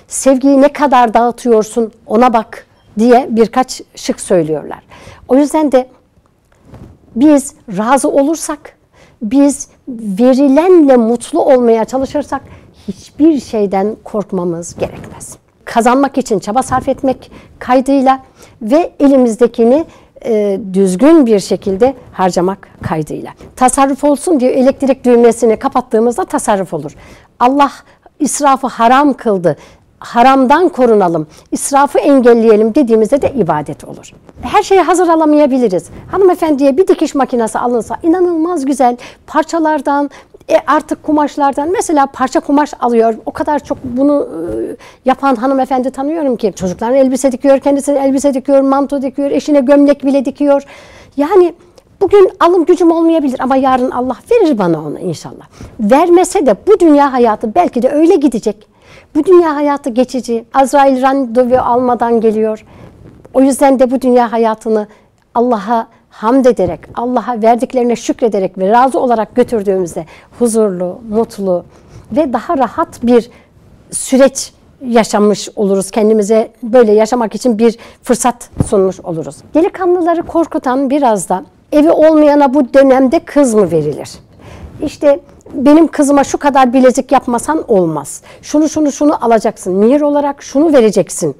Sevgiyi 0.06 0.60
ne 0.60 0.72
kadar 0.72 1.14
dağıtıyorsun 1.14 1.92
ona 2.06 2.32
bak 2.32 2.66
diye 2.98 3.26
birkaç 3.30 3.82
şık 3.94 4.20
söylüyorlar. 4.20 4.82
O 5.28 5.36
yüzden 5.36 5.72
de 5.72 5.88
biz 7.16 7.54
razı 7.76 8.08
olursak, 8.08 8.76
biz 9.22 9.68
verilenle 9.88 10.96
mutlu 10.96 11.42
olmaya 11.44 11.84
çalışırsak 11.84 12.42
hiçbir 12.88 13.40
şeyden 13.40 13.96
korkmamız 14.04 14.74
gerekmez 14.74 15.38
kazanmak 15.68 16.18
için 16.18 16.38
çaba 16.38 16.62
sarf 16.62 16.88
etmek 16.88 17.30
kaydıyla 17.58 18.20
ve 18.62 18.92
elimizdekini 19.00 19.84
e, 20.24 20.60
düzgün 20.72 21.26
bir 21.26 21.40
şekilde 21.40 21.94
harcamak 22.12 22.68
kaydıyla. 22.82 23.30
Tasarruf 23.56 24.04
olsun 24.04 24.40
diye 24.40 24.50
elektrik 24.50 25.04
düğmesini 25.04 25.56
kapattığımızda 25.56 26.24
tasarruf 26.24 26.74
olur. 26.74 26.96
Allah 27.40 27.70
israfı 28.20 28.66
haram 28.66 29.12
kıldı. 29.12 29.56
Haramdan 29.98 30.68
korunalım, 30.68 31.26
israfı 31.52 31.98
engelleyelim 31.98 32.74
dediğimizde 32.74 33.22
de 33.22 33.32
ibadet 33.32 33.84
olur. 33.84 34.12
Her 34.42 34.62
şeyi 34.62 34.80
hazır 34.80 35.08
alamayabiliriz. 35.08 35.86
Hanımefendiye 36.10 36.76
bir 36.76 36.86
dikiş 36.86 37.14
makinesi 37.14 37.58
alınsa 37.58 37.96
inanılmaz 38.02 38.64
güzel 38.64 38.96
parçalardan, 39.26 40.10
e 40.50 40.56
artık 40.66 41.02
kumaşlardan 41.02 41.68
mesela 41.72 42.06
parça 42.06 42.40
kumaş 42.40 42.74
alıyor. 42.80 43.14
O 43.26 43.30
kadar 43.30 43.58
çok 43.58 43.78
bunu 43.84 44.28
e, 44.28 44.76
yapan 45.04 45.36
hanımefendi 45.36 45.90
tanıyorum 45.90 46.36
ki. 46.36 46.52
Çocukların 46.56 46.96
elbise 46.96 47.32
dikiyor, 47.32 47.58
kendisine 47.58 48.06
elbise 48.06 48.34
dikiyor, 48.34 48.60
manto 48.60 49.02
dikiyor, 49.02 49.30
eşine 49.30 49.60
gömlek 49.60 50.04
bile 50.04 50.24
dikiyor. 50.24 50.62
Yani 51.16 51.54
bugün 52.00 52.30
alım 52.40 52.64
gücüm 52.64 52.90
olmayabilir 52.90 53.40
ama 53.40 53.56
yarın 53.56 53.90
Allah 53.90 54.16
verir 54.30 54.58
bana 54.58 54.78
onu 54.86 54.98
inşallah. 54.98 55.48
Vermese 55.80 56.46
de 56.46 56.56
bu 56.66 56.80
dünya 56.80 57.12
hayatı 57.12 57.54
belki 57.54 57.82
de 57.82 57.90
öyle 57.90 58.14
gidecek. 58.14 58.68
Bu 59.14 59.24
dünya 59.24 59.56
hayatı 59.56 59.90
geçici. 59.90 60.44
Azrail 60.54 61.02
randevu 61.02 61.56
almadan 61.56 62.20
geliyor. 62.20 62.64
O 63.34 63.40
yüzden 63.40 63.78
de 63.78 63.90
bu 63.90 64.00
dünya 64.00 64.32
hayatını 64.32 64.86
Allah'a 65.34 65.86
hamd 66.18 66.44
ederek, 66.44 66.80
Allah'a 66.94 67.42
verdiklerine 67.42 67.96
şükrederek 67.96 68.58
ve 68.58 68.72
razı 68.72 69.00
olarak 69.00 69.34
götürdüğümüzde 69.34 70.06
huzurlu, 70.38 71.00
mutlu 71.10 71.64
ve 72.12 72.32
daha 72.32 72.58
rahat 72.58 73.02
bir 73.02 73.30
süreç 73.90 74.52
yaşamış 74.86 75.48
oluruz. 75.56 75.90
Kendimize 75.90 76.52
böyle 76.62 76.92
yaşamak 76.92 77.34
için 77.34 77.58
bir 77.58 77.78
fırsat 78.02 78.50
sunmuş 78.66 79.00
oluruz. 79.00 79.36
Delikanlıları 79.54 80.22
korkutan 80.22 80.90
biraz 80.90 81.28
da 81.28 81.44
evi 81.72 81.90
olmayana 81.90 82.54
bu 82.54 82.74
dönemde 82.74 83.20
kız 83.20 83.54
mı 83.54 83.70
verilir? 83.70 84.10
İşte 84.82 85.20
benim 85.54 85.88
kızıma 85.88 86.24
şu 86.24 86.38
kadar 86.38 86.72
bilezik 86.72 87.12
yapmasan 87.12 87.64
olmaz. 87.68 88.22
Şunu 88.42 88.68
şunu 88.68 88.92
şunu 88.92 89.24
alacaksın. 89.24 89.74
Mihir 89.74 90.00
olarak 90.00 90.42
şunu 90.42 90.72
vereceksin 90.72 91.36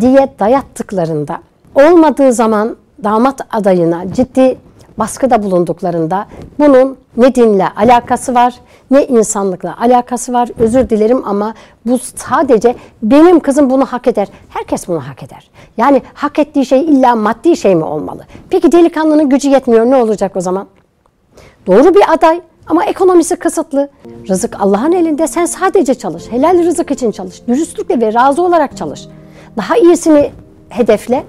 diye 0.00 0.34
dayattıklarında 0.38 1.40
olmadığı 1.74 2.32
zaman 2.32 2.76
damat 3.04 3.40
adayına 3.50 4.12
ciddi 4.12 4.58
baskıda 4.98 5.42
bulunduklarında 5.42 6.26
bunun 6.58 6.96
ne 7.16 7.34
dinle 7.34 7.68
alakası 7.76 8.34
var 8.34 8.54
ne 8.90 9.06
insanlıkla 9.06 9.76
alakası 9.80 10.32
var. 10.32 10.48
Özür 10.58 10.88
dilerim 10.90 11.22
ama 11.24 11.54
bu 11.86 11.98
sadece 11.98 12.76
benim 13.02 13.40
kızım 13.40 13.70
bunu 13.70 13.84
hak 13.86 14.06
eder. 14.06 14.28
Herkes 14.48 14.88
bunu 14.88 15.08
hak 15.08 15.22
eder. 15.22 15.50
Yani 15.76 16.02
hak 16.14 16.38
ettiği 16.38 16.66
şey 16.66 16.80
illa 16.80 17.16
maddi 17.16 17.56
şey 17.56 17.74
mi 17.74 17.84
olmalı? 17.84 18.22
Peki 18.50 18.72
delikanlının 18.72 19.28
gücü 19.28 19.48
yetmiyor 19.48 19.86
ne 19.86 19.96
olacak 19.96 20.36
o 20.36 20.40
zaman? 20.40 20.66
Doğru 21.66 21.94
bir 21.94 22.12
aday 22.12 22.40
ama 22.66 22.84
ekonomisi 22.84 23.36
kısıtlı. 23.36 23.88
Rızık 24.28 24.60
Allah'ın 24.60 24.92
elinde. 24.92 25.26
Sen 25.26 25.44
sadece 25.44 25.94
çalış. 25.94 26.32
Helal 26.32 26.64
rızık 26.64 26.90
için 26.90 27.10
çalış. 27.10 27.46
Dürüstlükle 27.48 28.00
ve 28.00 28.14
razı 28.14 28.42
olarak 28.42 28.76
çalış. 28.76 29.08
Daha 29.56 29.76
iyisini 29.76 30.30
hedefle. 30.68 31.24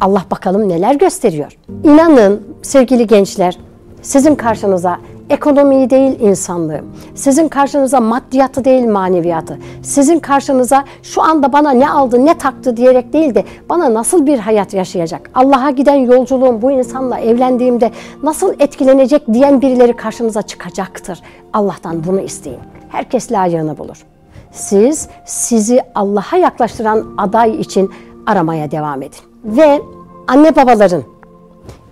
Allah 0.00 0.22
bakalım 0.30 0.68
neler 0.68 0.94
gösteriyor. 0.94 1.58
İnanın 1.84 2.42
sevgili 2.62 3.06
gençler, 3.06 3.58
sizin 4.02 4.34
karşınıza 4.34 4.98
ekonomiyi 5.30 5.90
değil 5.90 6.20
insanlığı, 6.20 6.80
sizin 7.14 7.48
karşınıza 7.48 8.00
maddiyatı 8.00 8.64
değil 8.64 8.84
maneviyatı, 8.84 9.58
sizin 9.82 10.18
karşınıza 10.18 10.84
şu 11.02 11.22
anda 11.22 11.52
bana 11.52 11.70
ne 11.70 11.90
aldı 11.90 12.26
ne 12.26 12.38
taktı 12.38 12.76
diyerek 12.76 13.12
değil 13.12 13.34
de 13.34 13.44
bana 13.68 13.94
nasıl 13.94 14.26
bir 14.26 14.38
hayat 14.38 14.74
yaşayacak, 14.74 15.30
Allah'a 15.34 15.70
giden 15.70 15.94
yolculuğum 15.94 16.62
bu 16.62 16.70
insanla 16.70 17.18
evlendiğimde 17.18 17.90
nasıl 18.22 18.54
etkilenecek 18.58 19.22
diyen 19.32 19.60
birileri 19.60 19.96
karşınıza 19.96 20.42
çıkacaktır. 20.42 21.20
Allah'tan 21.52 22.04
bunu 22.04 22.20
isteyin. 22.20 22.60
Herkes 22.88 23.32
layığını 23.32 23.78
bulur. 23.78 24.04
Siz 24.52 25.08
sizi 25.24 25.82
Allah'a 25.94 26.36
yaklaştıran 26.36 27.06
aday 27.18 27.60
için 27.60 27.90
aramaya 28.26 28.70
devam 28.70 29.02
edin. 29.02 29.31
Ve 29.44 29.82
anne 30.28 30.56
babaların 30.56 31.02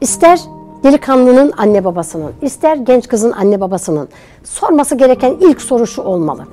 ister 0.01 0.41
delikanlının 0.83 1.53
anne 1.57 1.85
babasının, 1.85 2.33
ister 2.43 2.77
genç 2.77 3.09
kızın 3.09 3.33
anne 3.33 3.61
babasının 3.61 4.09
sorması 4.45 4.95
gereken 4.95 5.37
ilk 5.41 5.61
soru 5.61 5.87
şu 5.87 6.03
olmalı. 6.03 6.47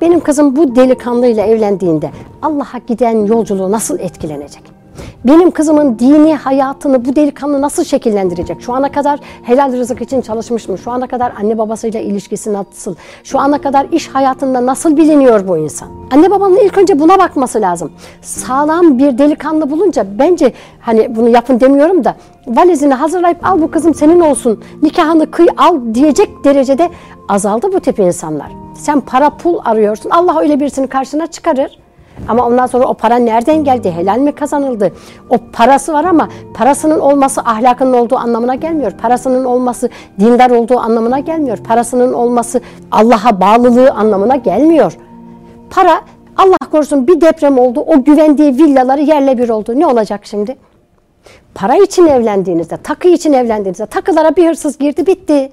Benim 0.00 0.20
kızım 0.20 0.56
bu 0.56 0.76
delikanlıyla 0.76 1.46
evlendiğinde 1.46 2.10
Allah'a 2.42 2.78
giden 2.86 3.26
yolculuğu 3.26 3.70
nasıl 3.72 3.98
etkilenecek? 3.98 4.81
Benim 5.24 5.50
kızımın 5.50 5.98
dini 5.98 6.34
hayatını 6.34 7.04
bu 7.04 7.16
delikanlı 7.16 7.60
nasıl 7.60 7.84
şekillendirecek? 7.84 8.60
Şu 8.60 8.74
ana 8.74 8.92
kadar 8.92 9.20
helal 9.42 9.72
rızık 9.72 10.02
için 10.02 10.20
çalışmış 10.20 10.68
mı? 10.68 10.78
Şu 10.78 10.90
ana 10.90 11.06
kadar 11.06 11.32
anne 11.40 11.58
babasıyla 11.58 12.00
ilişkisi 12.00 12.52
nasıl? 12.52 12.94
Şu 13.24 13.38
ana 13.38 13.60
kadar 13.60 13.86
iş 13.92 14.08
hayatında 14.08 14.66
nasıl 14.66 14.96
biliniyor 14.96 15.48
bu 15.48 15.58
insan? 15.58 15.88
Anne 16.10 16.30
babanın 16.30 16.56
ilk 16.56 16.78
önce 16.78 17.00
buna 17.00 17.18
bakması 17.18 17.60
lazım. 17.60 17.92
Sağlam 18.22 18.98
bir 18.98 19.18
delikanlı 19.18 19.70
bulunca 19.70 20.06
bence 20.18 20.52
hani 20.80 21.16
bunu 21.16 21.28
yapın 21.28 21.60
demiyorum 21.60 22.04
da 22.04 22.16
valizini 22.46 22.94
hazırlayıp 22.94 23.46
al 23.46 23.60
bu 23.62 23.70
kızım 23.70 23.94
senin 23.94 24.20
olsun 24.20 24.64
nikahını 24.82 25.30
kıy 25.30 25.46
al 25.56 25.80
diyecek 25.94 26.44
derecede 26.44 26.90
azaldı 27.28 27.72
bu 27.72 27.80
tip 27.80 27.98
insanlar. 27.98 28.52
Sen 28.74 29.00
para 29.00 29.30
pul 29.30 29.58
arıyorsun. 29.64 30.10
Allah 30.10 30.40
öyle 30.40 30.60
birisini 30.60 30.86
karşına 30.86 31.26
çıkarır. 31.26 31.81
Ama 32.28 32.46
ondan 32.46 32.66
sonra 32.66 32.84
o 32.84 32.94
para 32.94 33.16
nereden 33.16 33.64
geldi? 33.64 33.90
Helal 33.90 34.18
mi 34.18 34.32
kazanıldı? 34.32 34.92
O 35.30 35.38
parası 35.52 35.92
var 35.92 36.04
ama 36.04 36.28
parasının 36.54 37.00
olması 37.00 37.40
ahlakının 37.40 37.92
olduğu 37.92 38.16
anlamına 38.16 38.54
gelmiyor. 38.54 38.92
Parasının 38.92 39.44
olması 39.44 39.88
dindar 40.20 40.50
olduğu 40.50 40.78
anlamına 40.78 41.18
gelmiyor. 41.18 41.58
Parasının 41.58 42.12
olması 42.12 42.60
Allah'a 42.90 43.40
bağlılığı 43.40 43.90
anlamına 43.90 44.36
gelmiyor. 44.36 44.96
Para 45.70 46.00
Allah 46.36 46.70
korusun 46.70 47.06
bir 47.06 47.20
deprem 47.20 47.58
oldu. 47.58 47.80
O 47.80 48.04
güvendiği 48.04 48.58
villaları 48.58 49.00
yerle 49.00 49.38
bir 49.38 49.48
oldu. 49.48 49.80
Ne 49.80 49.86
olacak 49.86 50.20
şimdi? 50.24 50.56
Para 51.54 51.76
için 51.76 52.06
evlendiğinizde, 52.06 52.76
takı 52.76 53.08
için 53.08 53.32
evlendiğinizde 53.32 53.86
takılara 53.86 54.36
bir 54.36 54.48
hırsız 54.48 54.78
girdi 54.78 55.06
bitti. 55.06 55.50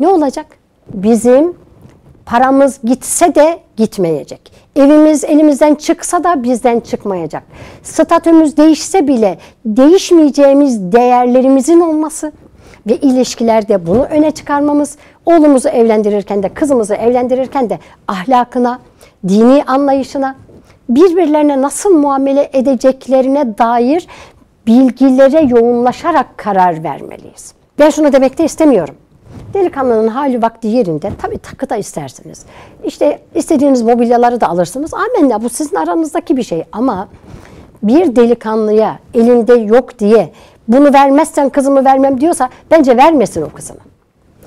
Ne 0.00 0.08
olacak? 0.08 0.46
Bizim 0.94 1.54
paramız 2.26 2.78
gitse 2.84 3.34
de 3.34 3.58
gitmeyecek. 3.76 4.52
Evimiz 4.76 5.24
elimizden 5.24 5.74
çıksa 5.74 6.24
da 6.24 6.42
bizden 6.42 6.80
çıkmayacak. 6.80 7.42
Statümüz 7.82 8.56
değişse 8.56 9.08
bile 9.08 9.38
değişmeyeceğimiz 9.64 10.92
değerlerimizin 10.92 11.80
olması 11.80 12.32
ve 12.86 12.96
ilişkilerde 12.96 13.86
bunu 13.86 14.04
öne 14.04 14.30
çıkarmamız, 14.30 14.96
oğlumuzu 15.26 15.68
evlendirirken 15.68 16.42
de 16.42 16.48
kızımızı 16.48 16.94
evlendirirken 16.94 17.70
de 17.70 17.78
ahlakına, 18.08 18.78
dini 19.28 19.64
anlayışına, 19.64 20.36
birbirlerine 20.88 21.62
nasıl 21.62 21.90
muamele 21.90 22.50
edeceklerine 22.52 23.58
dair 23.58 24.06
bilgilere 24.66 25.40
yoğunlaşarak 25.40 26.38
karar 26.38 26.84
vermeliyiz. 26.84 27.54
Ben 27.78 27.90
şunu 27.90 28.12
demek 28.12 28.38
de 28.38 28.44
istemiyorum. 28.44 28.94
Delikanlının 29.54 30.08
hali 30.08 30.42
vakti 30.42 30.68
yerinde. 30.68 31.12
Tabii 31.22 31.38
takı 31.38 31.70
da 31.70 31.76
istersiniz. 31.76 32.46
İşte 32.84 33.22
istediğiniz 33.34 33.82
mobilyaları 33.82 34.40
da 34.40 34.48
alırsınız. 34.48 34.94
Amenna 34.94 35.42
bu 35.42 35.48
sizin 35.48 35.76
aranızdaki 35.76 36.36
bir 36.36 36.42
şey. 36.42 36.64
Ama 36.72 37.08
bir 37.82 38.16
delikanlıya 38.16 38.98
elinde 39.14 39.54
yok 39.54 39.98
diye 39.98 40.32
bunu 40.68 40.92
vermezsen 40.92 41.48
kızımı 41.48 41.84
vermem 41.84 42.20
diyorsa 42.20 42.48
bence 42.70 42.96
vermesin 42.96 43.42
o 43.42 43.48
kızını. 43.50 43.78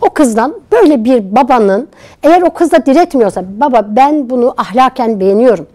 O 0.02 0.10
kızdan 0.10 0.56
böyle 0.72 1.04
bir 1.04 1.36
babanın 1.36 1.88
eğer 2.24 2.42
o 2.42 2.50
kız 2.50 2.72
da 2.72 2.86
diretmiyorsa 2.86 3.44
baba 3.60 3.88
ben 3.90 4.30
bunu 4.30 4.54
ahlaken 4.58 5.20
beğeniyorum 5.20 5.68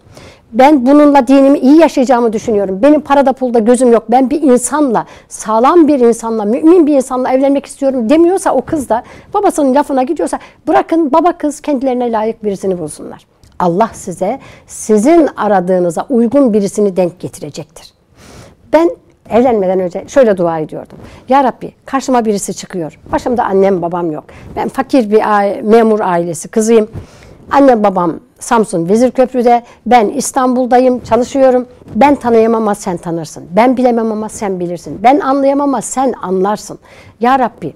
ben 0.53 0.85
bununla 0.85 1.27
dinimi 1.27 1.59
iyi 1.59 1.77
yaşayacağımı 1.77 2.33
düşünüyorum. 2.33 2.79
Benim 2.81 3.01
parada 3.01 3.33
pulda 3.33 3.59
gözüm 3.59 3.91
yok. 3.91 4.03
Ben 4.11 4.29
bir 4.29 4.41
insanla, 4.41 5.05
sağlam 5.27 5.87
bir 5.87 5.99
insanla, 5.99 6.45
mümin 6.45 6.87
bir 6.87 6.95
insanla 6.95 7.31
evlenmek 7.33 7.65
istiyorum 7.65 8.09
demiyorsa 8.09 8.51
o 8.51 8.61
kız 8.61 8.89
da 8.89 9.03
babasının 9.33 9.75
lafına 9.75 10.03
gidiyorsa 10.03 10.39
bırakın 10.67 11.11
baba 11.13 11.37
kız 11.37 11.61
kendilerine 11.61 12.11
layık 12.11 12.43
birisini 12.43 12.79
bulsunlar. 12.79 13.25
Allah 13.59 13.89
size 13.93 14.39
sizin 14.67 15.29
aradığınıza 15.37 16.05
uygun 16.09 16.53
birisini 16.53 16.95
denk 16.97 17.19
getirecektir. 17.19 17.93
Ben 18.73 18.89
evlenmeden 19.29 19.79
önce 19.79 20.03
şöyle 20.07 20.37
dua 20.37 20.59
ediyordum. 20.59 20.97
Ya 21.29 21.43
Rabbi 21.43 21.71
karşıma 21.85 22.25
birisi 22.25 22.53
çıkıyor. 22.53 22.99
Başımda 23.11 23.43
annem 23.43 23.81
babam 23.81 24.11
yok. 24.11 24.23
Ben 24.55 24.69
fakir 24.69 25.11
bir 25.11 25.21
memur 25.61 25.99
ailesi 25.99 26.47
kızıyım. 26.47 26.87
Annem 27.51 27.83
babam 27.83 28.19
Samsun 28.41 28.89
Vezirköprü'de, 28.89 29.63
ben 29.85 30.09
İstanbul'dayım, 30.09 30.99
çalışıyorum. 30.99 31.67
Ben 31.95 32.15
tanıyamam 32.15 32.61
ama 32.61 32.75
sen 32.75 32.97
tanırsın. 32.97 33.43
Ben 33.55 33.77
bilemem 33.77 34.11
ama 34.11 34.29
sen 34.29 34.59
bilirsin. 34.59 34.99
Ben 35.03 35.19
anlayamam 35.19 35.69
ama 35.69 35.81
sen 35.81 36.13
anlarsın. 36.21 36.79
Ya 37.19 37.39
Rabbi, 37.39 37.73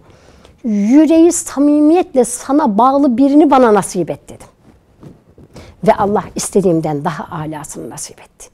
yüreği 0.63 1.32
samimiyetle 1.32 2.23
sana 2.23 2.78
bağlı 2.78 3.17
birini 3.17 3.51
bana 3.51 3.73
nasip 3.73 4.10
et 4.10 4.30
dedim. 4.30 4.47
Ve 5.88 5.95
Allah 5.95 6.23
istediğimden 6.36 7.06
daha 7.06 7.28
alasını 7.36 7.89
nasip 7.89 8.21
etti. 8.21 8.47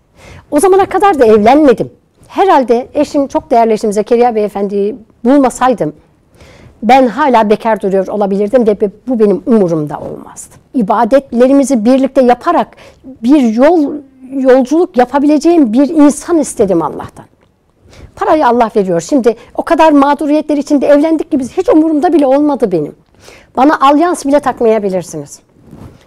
O 0.51 0.59
zamana 0.59 0.85
kadar 0.85 1.19
da 1.19 1.25
evlenmedim. 1.25 1.91
Herhalde 2.27 2.87
eşim, 2.93 3.27
çok 3.27 3.51
değerli 3.51 3.73
eşim 3.73 3.93
Zekeriya 3.93 4.35
Beyefendi'yi 4.35 4.95
bulmasaydım, 5.25 5.93
ben 6.83 7.07
hala 7.07 7.49
bekar 7.49 7.81
duruyor 7.81 8.07
olabilirdim 8.07 8.67
ve 8.67 8.77
bu 9.07 9.19
benim 9.19 9.43
umurumda 9.45 9.99
olmazdı. 9.99 10.55
İbadetlerimizi 10.73 11.85
birlikte 11.85 12.23
yaparak 12.23 12.67
bir 13.03 13.53
yol 13.53 13.93
yolculuk 14.31 14.97
yapabileceğim 14.97 15.73
bir 15.73 15.89
insan 15.89 16.37
istedim 16.37 16.81
Allah'tan. 16.81 17.25
Parayı 18.15 18.47
Allah 18.47 18.71
veriyor. 18.75 19.01
Şimdi 19.01 19.35
o 19.55 19.63
kadar 19.63 19.91
mağduriyetler 19.91 20.57
içinde 20.57 20.87
evlendik 20.87 21.31
ki 21.31 21.39
biz 21.39 21.51
hiç 21.51 21.69
umurumda 21.69 22.13
bile 22.13 22.27
olmadı 22.27 22.71
benim. 22.71 22.95
Bana 23.57 23.79
alyans 23.79 24.25
bile 24.25 24.39
takmayabilirsiniz. 24.39 25.39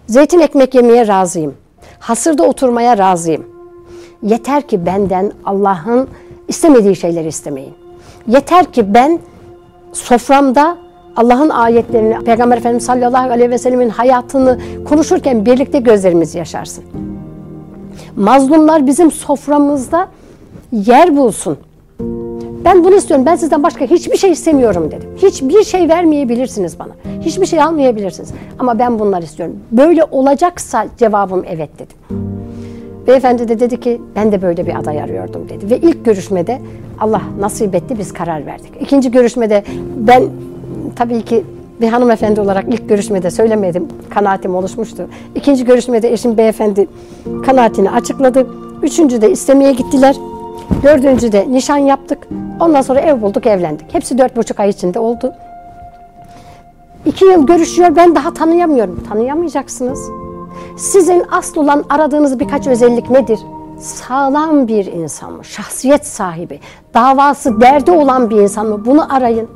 Zeytin 0.06 0.40
ekmek 0.40 0.74
yemeye 0.74 1.06
razıyım. 1.06 1.54
Hasırda 1.98 2.42
oturmaya 2.42 2.98
razıyım. 2.98 3.46
Yeter 4.22 4.62
ki 4.62 4.86
benden 4.86 5.32
Allah'ın 5.44 6.08
istemediği 6.48 6.96
şeyleri 6.96 7.28
istemeyin. 7.28 7.74
Yeter 8.26 8.72
ki 8.72 8.94
ben 8.94 9.18
soframda 9.94 10.76
Allah'ın 11.16 11.48
ayetlerini, 11.50 12.24
Peygamber 12.24 12.56
Efendimiz 12.56 12.84
sallallahu 12.84 13.30
aleyhi 13.30 13.50
ve 13.50 13.58
sellemin 13.58 13.88
hayatını 13.88 14.58
konuşurken 14.88 15.46
birlikte 15.46 15.78
gözlerimiz 15.78 16.34
yaşarsın. 16.34 16.84
Mazlumlar 18.16 18.86
bizim 18.86 19.10
soframızda 19.10 20.08
yer 20.72 21.16
bulsun. 21.16 21.58
Ben 22.64 22.84
bunu 22.84 22.94
istiyorum. 22.94 23.26
Ben 23.26 23.36
sizden 23.36 23.62
başka 23.62 23.84
hiçbir 23.84 24.16
şey 24.16 24.30
istemiyorum 24.30 24.90
dedim. 24.90 25.10
Hiçbir 25.16 25.64
şey 25.64 25.88
vermeyebilirsiniz 25.88 26.78
bana. 26.78 26.92
Hiçbir 27.20 27.46
şey 27.46 27.62
almayabilirsiniz. 27.62 28.30
Ama 28.58 28.78
ben 28.78 28.98
bunları 28.98 29.24
istiyorum. 29.24 29.56
Böyle 29.72 30.04
olacaksa 30.04 30.86
cevabım 30.98 31.44
evet 31.48 31.70
dedim. 31.78 32.23
Beyefendi 33.06 33.48
de 33.48 33.60
dedi 33.60 33.80
ki 33.80 34.00
ben 34.16 34.32
de 34.32 34.42
böyle 34.42 34.66
bir 34.66 34.76
aday 34.76 35.02
arıyordum 35.02 35.48
dedi. 35.48 35.70
Ve 35.70 35.78
ilk 35.78 36.04
görüşmede 36.04 36.60
Allah 37.00 37.22
nasip 37.40 37.74
etti 37.74 37.98
biz 37.98 38.12
karar 38.12 38.46
verdik. 38.46 38.72
İkinci 38.80 39.10
görüşmede 39.10 39.64
ben 39.96 40.22
tabii 40.96 41.22
ki 41.22 41.44
bir 41.80 41.88
hanımefendi 41.88 42.40
olarak 42.40 42.64
ilk 42.68 42.88
görüşmede 42.88 43.30
söylemedim. 43.30 43.88
Kanaatim 44.10 44.54
oluşmuştu. 44.54 45.08
İkinci 45.34 45.64
görüşmede 45.64 46.12
eşim 46.12 46.36
beyefendi 46.38 46.86
kanaatini 47.46 47.90
açıkladı. 47.90 48.46
Üçüncü 48.82 49.22
de 49.22 49.30
istemeye 49.30 49.72
gittiler. 49.72 50.16
Dördüncü 50.82 51.32
de 51.32 51.46
nişan 51.50 51.76
yaptık. 51.76 52.28
Ondan 52.60 52.82
sonra 52.82 53.00
ev 53.00 53.22
bulduk, 53.22 53.46
evlendik. 53.46 53.94
Hepsi 53.94 54.18
dört 54.18 54.36
buçuk 54.36 54.60
ay 54.60 54.68
içinde 54.68 54.98
oldu. 54.98 55.32
İki 57.06 57.24
yıl 57.24 57.46
görüşüyor, 57.46 57.96
ben 57.96 58.14
daha 58.14 58.34
tanıyamıyorum. 58.34 59.04
Tanıyamayacaksınız. 59.08 60.10
Sizin 60.76 61.24
asıl 61.30 61.60
olan 61.60 61.84
aradığınız 61.88 62.40
birkaç 62.40 62.66
özellik 62.66 63.10
nedir? 63.10 63.38
Sağlam 63.78 64.68
bir 64.68 64.86
insan 64.86 65.32
mı? 65.32 65.44
Şahsiyet 65.44 66.06
sahibi, 66.06 66.60
davası, 66.94 67.60
derdi 67.60 67.90
olan 67.90 68.30
bir 68.30 68.36
insan 68.36 68.66
mı? 68.66 68.84
Bunu 68.84 69.14
arayın. 69.14 69.48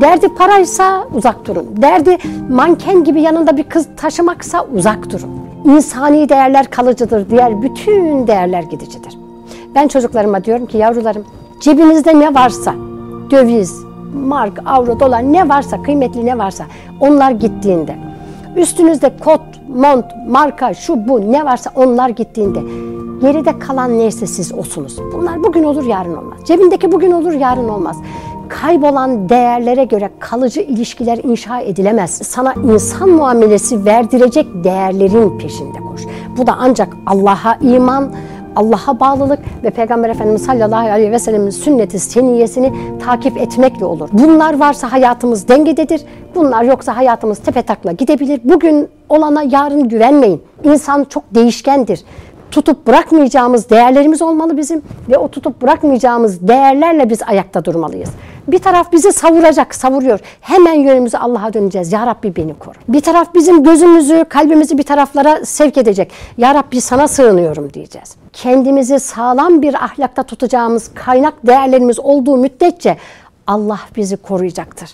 Derdi 0.00 0.34
paraysa 0.34 1.04
uzak 1.14 1.46
durun. 1.46 1.66
Derdi 1.76 2.18
manken 2.50 3.04
gibi 3.04 3.20
yanında 3.22 3.56
bir 3.56 3.62
kız 3.62 3.88
taşımaksa 3.96 4.66
uzak 4.74 5.10
durun. 5.10 5.30
İnsani 5.64 6.28
değerler 6.28 6.70
kalıcıdır, 6.70 7.30
diğer 7.30 7.62
bütün 7.62 8.26
değerler 8.26 8.62
gidicidir. 8.62 9.18
Ben 9.74 9.88
çocuklarıma 9.88 10.44
diyorum 10.44 10.66
ki 10.66 10.78
yavrularım 10.78 11.24
cebinizde 11.60 12.20
ne 12.20 12.34
varsa 12.34 12.74
döviz, 13.30 13.84
mark, 14.14 14.60
avro, 14.66 15.00
dolar 15.00 15.32
ne 15.32 15.48
varsa 15.48 15.82
kıymetli 15.82 16.26
ne 16.26 16.38
varsa 16.38 16.64
onlar 17.00 17.30
gittiğinde 17.30 18.05
üstünüzde 18.56 19.12
kot, 19.24 19.40
mont, 19.68 20.04
marka, 20.28 20.74
şu 20.74 21.08
bu 21.08 21.32
ne 21.32 21.44
varsa 21.44 21.70
onlar 21.74 22.08
gittiğinde 22.08 22.58
geride 23.20 23.58
kalan 23.58 23.98
neyse 23.98 24.26
siz 24.26 24.54
osunuz. 24.54 24.98
Bunlar 25.12 25.44
bugün 25.44 25.64
olur 25.64 25.84
yarın 25.84 26.16
olmaz. 26.16 26.38
Cebindeki 26.44 26.92
bugün 26.92 27.10
olur 27.10 27.32
yarın 27.32 27.68
olmaz. 27.68 27.96
Kaybolan 28.48 29.28
değerlere 29.28 29.84
göre 29.84 30.10
kalıcı 30.18 30.60
ilişkiler 30.60 31.18
inşa 31.18 31.60
edilemez. 31.60 32.10
Sana 32.10 32.54
insan 32.72 33.08
muamelesi 33.08 33.84
verdirecek 33.84 34.46
değerlerin 34.64 35.38
peşinde 35.38 35.78
koş. 35.78 36.00
Bu 36.38 36.46
da 36.46 36.56
ancak 36.58 36.96
Allah'a 37.06 37.54
iman, 37.60 38.12
Allah'a 38.56 39.00
bağlılık 39.00 39.38
ve 39.64 39.70
Peygamber 39.70 40.10
Efendimiz 40.10 40.42
sallallahu 40.42 40.88
aleyhi 40.88 41.12
ve 41.12 41.18
sellemin 41.18 41.50
sünneti 41.50 41.98
seniyesini 41.98 42.72
takip 43.04 43.36
etmekle 43.36 43.84
olur. 43.84 44.08
Bunlar 44.12 44.58
varsa 44.58 44.92
hayatımız 44.92 45.48
dengededir. 45.48 46.02
Bunlar 46.34 46.62
yoksa 46.62 46.96
hayatımız 46.96 47.38
tepe 47.38 47.62
takla 47.62 47.92
gidebilir. 47.92 48.40
Bugün 48.44 48.88
olana 49.08 49.42
yarın 49.42 49.88
güvenmeyin. 49.88 50.42
İnsan 50.64 51.04
çok 51.04 51.24
değişkendir 51.34 52.04
tutup 52.50 52.86
bırakmayacağımız 52.86 53.70
değerlerimiz 53.70 54.22
olmalı 54.22 54.56
bizim 54.56 54.82
ve 55.08 55.18
o 55.18 55.28
tutup 55.28 55.62
bırakmayacağımız 55.62 56.48
değerlerle 56.48 57.10
biz 57.10 57.22
ayakta 57.22 57.64
durmalıyız. 57.64 58.10
Bir 58.48 58.58
taraf 58.58 58.92
bizi 58.92 59.12
savuracak, 59.12 59.74
savuruyor. 59.74 60.20
Hemen 60.40 60.74
yönümüzü 60.74 61.16
Allah'a 61.16 61.52
döneceğiz. 61.52 61.92
Ya 61.92 62.06
Rabbi 62.06 62.36
beni 62.36 62.58
koru. 62.58 62.74
Bir 62.88 63.00
taraf 63.00 63.34
bizim 63.34 63.62
gözümüzü, 63.62 64.24
kalbimizi 64.28 64.78
bir 64.78 64.82
taraflara 64.82 65.44
sevk 65.44 65.78
edecek. 65.78 66.12
Ya 66.38 66.54
Rabbi 66.54 66.80
sana 66.80 67.08
sığınıyorum 67.08 67.72
diyeceğiz. 67.72 68.16
Kendimizi 68.32 69.00
sağlam 69.00 69.62
bir 69.62 69.74
ahlakta 69.84 70.22
tutacağımız 70.22 70.90
kaynak 70.94 71.46
değerlerimiz 71.46 71.98
olduğu 72.00 72.36
müddetçe 72.36 72.96
Allah 73.46 73.80
bizi 73.96 74.16
koruyacaktır. 74.16 74.90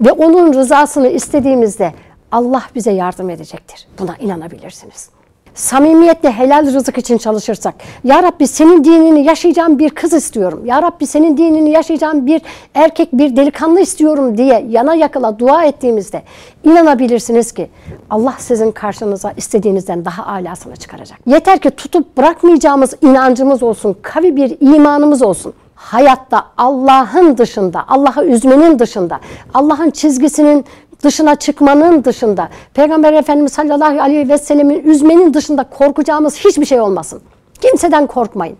Ve 0.00 0.12
onun 0.12 0.54
rızasını 0.54 1.08
istediğimizde 1.08 1.92
Allah 2.32 2.62
bize 2.74 2.90
yardım 2.90 3.30
edecektir. 3.30 3.86
Buna 3.98 4.16
inanabilirsiniz 4.16 5.17
samimiyetle 5.58 6.32
helal 6.32 6.66
rızık 6.66 6.98
için 6.98 7.18
çalışırsak, 7.18 7.74
Ya 8.04 8.22
Rabbi 8.22 8.46
senin 8.46 8.84
dinini 8.84 9.24
yaşayacağım 9.24 9.78
bir 9.78 9.90
kız 9.90 10.12
istiyorum, 10.12 10.62
Ya 10.64 10.82
Rabbi 10.82 11.06
senin 11.06 11.36
dinini 11.36 11.70
yaşayacağım 11.70 12.26
bir 12.26 12.42
erkek, 12.74 13.08
bir 13.12 13.36
delikanlı 13.36 13.80
istiyorum 13.80 14.38
diye 14.38 14.66
yana 14.68 14.94
yakıla 14.94 15.38
dua 15.38 15.64
ettiğimizde 15.64 16.22
inanabilirsiniz 16.64 17.52
ki 17.52 17.70
Allah 18.10 18.34
sizin 18.38 18.70
karşınıza 18.72 19.32
istediğinizden 19.36 20.04
daha 20.04 20.26
alasını 20.26 20.76
çıkaracak. 20.76 21.18
Yeter 21.26 21.58
ki 21.58 21.70
tutup 21.70 22.16
bırakmayacağımız 22.16 22.94
inancımız 23.02 23.62
olsun, 23.62 23.96
kavi 24.02 24.36
bir 24.36 24.56
imanımız 24.60 25.22
olsun. 25.22 25.52
Hayatta 25.74 26.44
Allah'ın 26.56 27.38
dışında, 27.38 27.84
Allah'ı 27.88 28.24
üzmenin 28.24 28.78
dışında, 28.78 29.20
Allah'ın 29.54 29.90
çizgisinin 29.90 30.64
dışına 31.04 31.34
çıkmanın 31.34 32.04
dışında, 32.04 32.48
Peygamber 32.74 33.12
Efendimiz 33.12 33.52
sallallahu 33.52 34.00
aleyhi 34.00 34.28
ve 34.28 34.38
sellemin 34.38 34.84
üzmenin 34.84 35.34
dışında 35.34 35.64
korkacağımız 35.64 36.36
hiçbir 36.36 36.64
şey 36.64 36.80
olmasın. 36.80 37.20
Kimseden 37.60 38.06
korkmayın. 38.06 38.56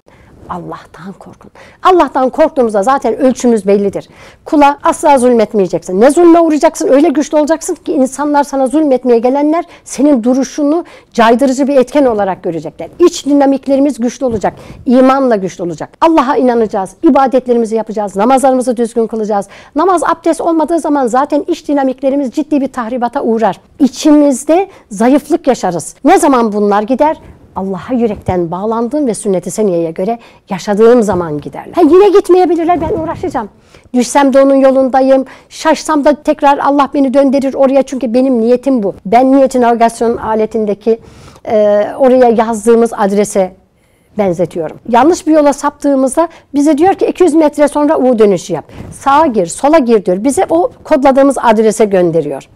Allah'tan 0.48 1.12
korkun. 1.12 1.50
Allah'tan 1.82 2.30
korktuğumuzda 2.30 2.82
zaten 2.82 3.16
ölçümüz 3.16 3.66
bellidir. 3.66 4.08
Kula 4.44 4.78
asla 4.82 5.18
zulmetmeyeceksin. 5.18 6.00
Ne 6.00 6.10
zulme 6.10 6.40
uğrayacaksın? 6.40 6.88
Öyle 6.88 7.08
güçlü 7.08 7.36
olacaksın 7.38 7.74
ki 7.74 7.92
insanlar 7.92 8.44
sana 8.44 8.66
zulmetmeye 8.66 9.18
gelenler 9.18 9.64
senin 9.84 10.22
duruşunu 10.22 10.84
caydırıcı 11.12 11.68
bir 11.68 11.76
etken 11.76 12.04
olarak 12.04 12.42
görecekler. 12.42 12.88
İç 12.98 13.26
dinamiklerimiz 13.26 13.98
güçlü 13.98 14.26
olacak. 14.26 14.54
İmanla 14.86 15.36
güçlü 15.36 15.64
olacak. 15.64 15.90
Allah'a 16.00 16.36
inanacağız. 16.36 16.90
ibadetlerimizi 17.02 17.76
yapacağız. 17.76 18.16
Namazlarımızı 18.16 18.76
düzgün 18.76 19.06
kılacağız. 19.06 19.48
Namaz 19.74 20.02
abdest 20.04 20.40
olmadığı 20.40 20.78
zaman 20.78 21.06
zaten 21.06 21.44
iç 21.48 21.68
dinamiklerimiz 21.68 22.30
ciddi 22.30 22.60
bir 22.60 22.72
tahribata 22.72 23.22
uğrar. 23.22 23.60
İçimizde 23.78 24.68
zayıflık 24.90 25.46
yaşarız. 25.46 25.94
Ne 26.04 26.18
zaman 26.18 26.52
bunlar 26.52 26.82
gider? 26.82 27.16
Allah'a 27.58 27.94
yürekten 27.94 28.50
bağlandığım 28.50 29.06
ve 29.06 29.14
sünnet-i 29.14 29.50
seniyeye 29.50 29.90
göre 29.90 30.18
yaşadığım 30.50 31.02
zaman 31.02 31.40
giderler. 31.40 31.72
Ha, 31.74 31.80
yine 31.80 32.08
gitmeyebilirler 32.08 32.80
ben 32.80 33.02
uğraşacağım. 33.02 33.48
Düşsem 33.94 34.32
de 34.32 34.42
onun 34.42 34.54
yolundayım. 34.54 35.24
Şaşsam 35.48 36.04
da 36.04 36.22
tekrar 36.22 36.58
Allah 36.58 36.90
beni 36.94 37.14
döndürür 37.14 37.54
oraya 37.54 37.82
çünkü 37.82 38.14
benim 38.14 38.40
niyetim 38.40 38.82
bu. 38.82 38.94
Ben 39.06 39.32
niyeti 39.32 39.60
navigasyon 39.60 40.16
aletindeki 40.16 41.00
e, 41.48 41.86
oraya 41.98 42.28
yazdığımız 42.28 42.92
adrese 42.96 43.52
benzetiyorum. 44.18 44.76
Yanlış 44.88 45.26
bir 45.26 45.32
yola 45.32 45.52
saptığımızda 45.52 46.28
bize 46.54 46.78
diyor 46.78 46.94
ki 46.94 47.06
200 47.06 47.34
metre 47.34 47.68
sonra 47.68 47.98
U 47.98 48.18
dönüşü 48.18 48.52
yap. 48.52 48.64
Sağa 48.92 49.26
gir, 49.26 49.46
sola 49.46 49.78
gir 49.78 50.04
diyor. 50.04 50.24
Bize 50.24 50.46
o 50.50 50.70
kodladığımız 50.84 51.36
adrese 51.42 51.84
gönderiyor. 51.84 52.48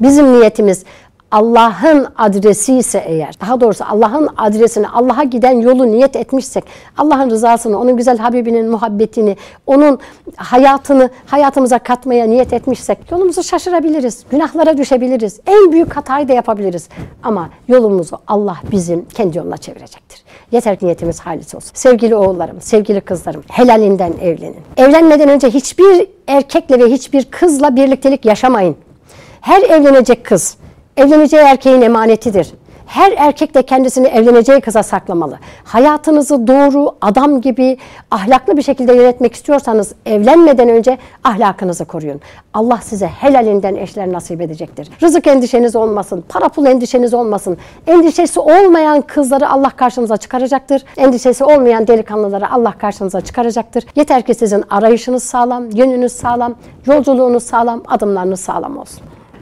Bizim 0.00 0.32
niyetimiz 0.32 0.84
Allah'ın 1.30 2.06
adresi 2.16 2.74
ise 2.74 3.04
eğer, 3.06 3.34
daha 3.40 3.60
doğrusu 3.60 3.84
Allah'ın 3.88 4.28
adresini, 4.36 4.88
Allah'a 4.88 5.24
giden 5.24 5.60
yolu 5.60 5.86
niyet 5.86 6.16
etmişsek, 6.16 6.64
Allah'ın 6.98 7.30
rızasını, 7.30 7.80
onun 7.80 7.96
güzel 7.96 8.18
Habibinin 8.18 8.70
muhabbetini, 8.70 9.36
onun 9.66 9.98
hayatını 10.36 11.10
hayatımıza 11.26 11.78
katmaya 11.78 12.26
niyet 12.26 12.52
etmişsek 12.52 12.98
yolumuzu 13.10 13.42
şaşırabiliriz, 13.42 14.24
günahlara 14.30 14.76
düşebiliriz, 14.76 15.40
en 15.46 15.72
büyük 15.72 15.96
hatayı 15.96 16.28
da 16.28 16.32
yapabiliriz. 16.32 16.88
Ama 17.22 17.50
yolumuzu 17.68 18.18
Allah 18.26 18.56
bizim 18.72 19.04
kendi 19.04 19.38
yoluna 19.38 19.56
çevirecektir. 19.56 20.22
Yeter 20.52 20.76
ki 20.76 20.84
niyetimiz 20.84 21.20
halis 21.20 21.54
olsun. 21.54 21.70
Sevgili 21.74 22.14
oğullarım, 22.16 22.60
sevgili 22.60 23.00
kızlarım, 23.00 23.42
helalinden 23.48 24.12
evlenin. 24.22 24.60
Evlenmeden 24.76 25.28
önce 25.28 25.50
hiçbir 25.50 26.06
erkekle 26.26 26.78
ve 26.78 26.84
hiçbir 26.84 27.24
kızla 27.24 27.76
birliktelik 27.76 28.24
yaşamayın. 28.24 28.76
Her 29.40 29.62
evlenecek 29.62 30.24
kız, 30.24 30.56
evleneceği 30.98 31.42
erkeğin 31.42 31.82
emanetidir. 31.82 32.54
Her 32.88 33.12
erkek 33.16 33.54
de 33.54 33.62
kendisini 33.62 34.06
evleneceği 34.06 34.60
kıza 34.60 34.82
saklamalı. 34.82 35.38
Hayatınızı 35.64 36.46
doğru, 36.46 36.94
adam 37.00 37.40
gibi, 37.40 37.78
ahlaklı 38.10 38.56
bir 38.56 38.62
şekilde 38.62 38.94
yönetmek 38.94 39.34
istiyorsanız 39.34 39.92
evlenmeden 40.06 40.68
önce 40.68 40.98
ahlakınızı 41.24 41.84
koruyun. 41.84 42.20
Allah 42.54 42.78
size 42.82 43.06
helalinden 43.06 43.74
eşler 43.74 44.12
nasip 44.12 44.40
edecektir. 44.40 44.88
Rızık 45.02 45.26
endişeniz 45.26 45.76
olmasın, 45.76 46.24
para 46.28 46.48
pul 46.48 46.66
endişeniz 46.66 47.14
olmasın. 47.14 47.56
Endişesi 47.86 48.40
olmayan 48.40 49.00
kızları 49.00 49.50
Allah 49.50 49.70
karşınıza 49.70 50.16
çıkaracaktır. 50.16 50.84
Endişesi 50.96 51.44
olmayan 51.44 51.86
delikanlıları 51.86 52.50
Allah 52.50 52.72
karşınıza 52.78 53.20
çıkaracaktır. 53.20 53.84
Yeter 53.96 54.22
ki 54.22 54.34
sizin 54.34 54.64
arayışınız 54.70 55.22
sağlam, 55.22 55.70
yönünüz 55.70 56.12
sağlam, 56.12 56.54
yolculuğunuz 56.86 57.42
sağlam, 57.42 57.82
adımlarınız 57.88 58.40
sağlam 58.40 58.78
olsun. 58.78 59.00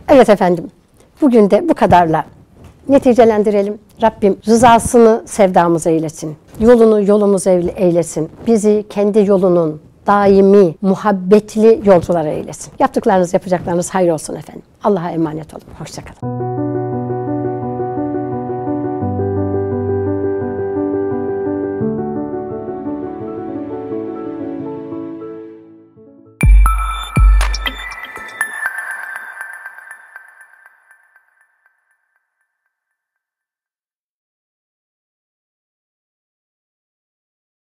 Evet 0.08 0.28
efendim. 0.28 0.70
Bugün 1.20 1.50
de 1.50 1.68
bu 1.68 1.74
kadarla 1.74 2.24
neticelendirelim. 2.88 3.78
Rabbim 4.02 4.36
rızasını 4.46 5.22
sevdamız 5.26 5.86
eylesin. 5.86 6.36
Yolunu 6.60 7.02
yolumuz 7.02 7.46
eylesin. 7.46 8.30
Bizi 8.46 8.84
kendi 8.90 9.26
yolunun 9.26 9.80
daimi, 10.06 10.74
muhabbetli 10.82 11.80
yolculara 11.84 12.28
eylesin. 12.28 12.72
Yaptıklarınız, 12.78 13.34
yapacaklarınız 13.34 13.90
hayır 13.90 14.10
olsun 14.10 14.34
efendim. 14.34 14.62
Allah'a 14.84 15.10
emanet 15.10 15.54
olun. 15.54 15.64
Hoşçakalın. 15.78 16.95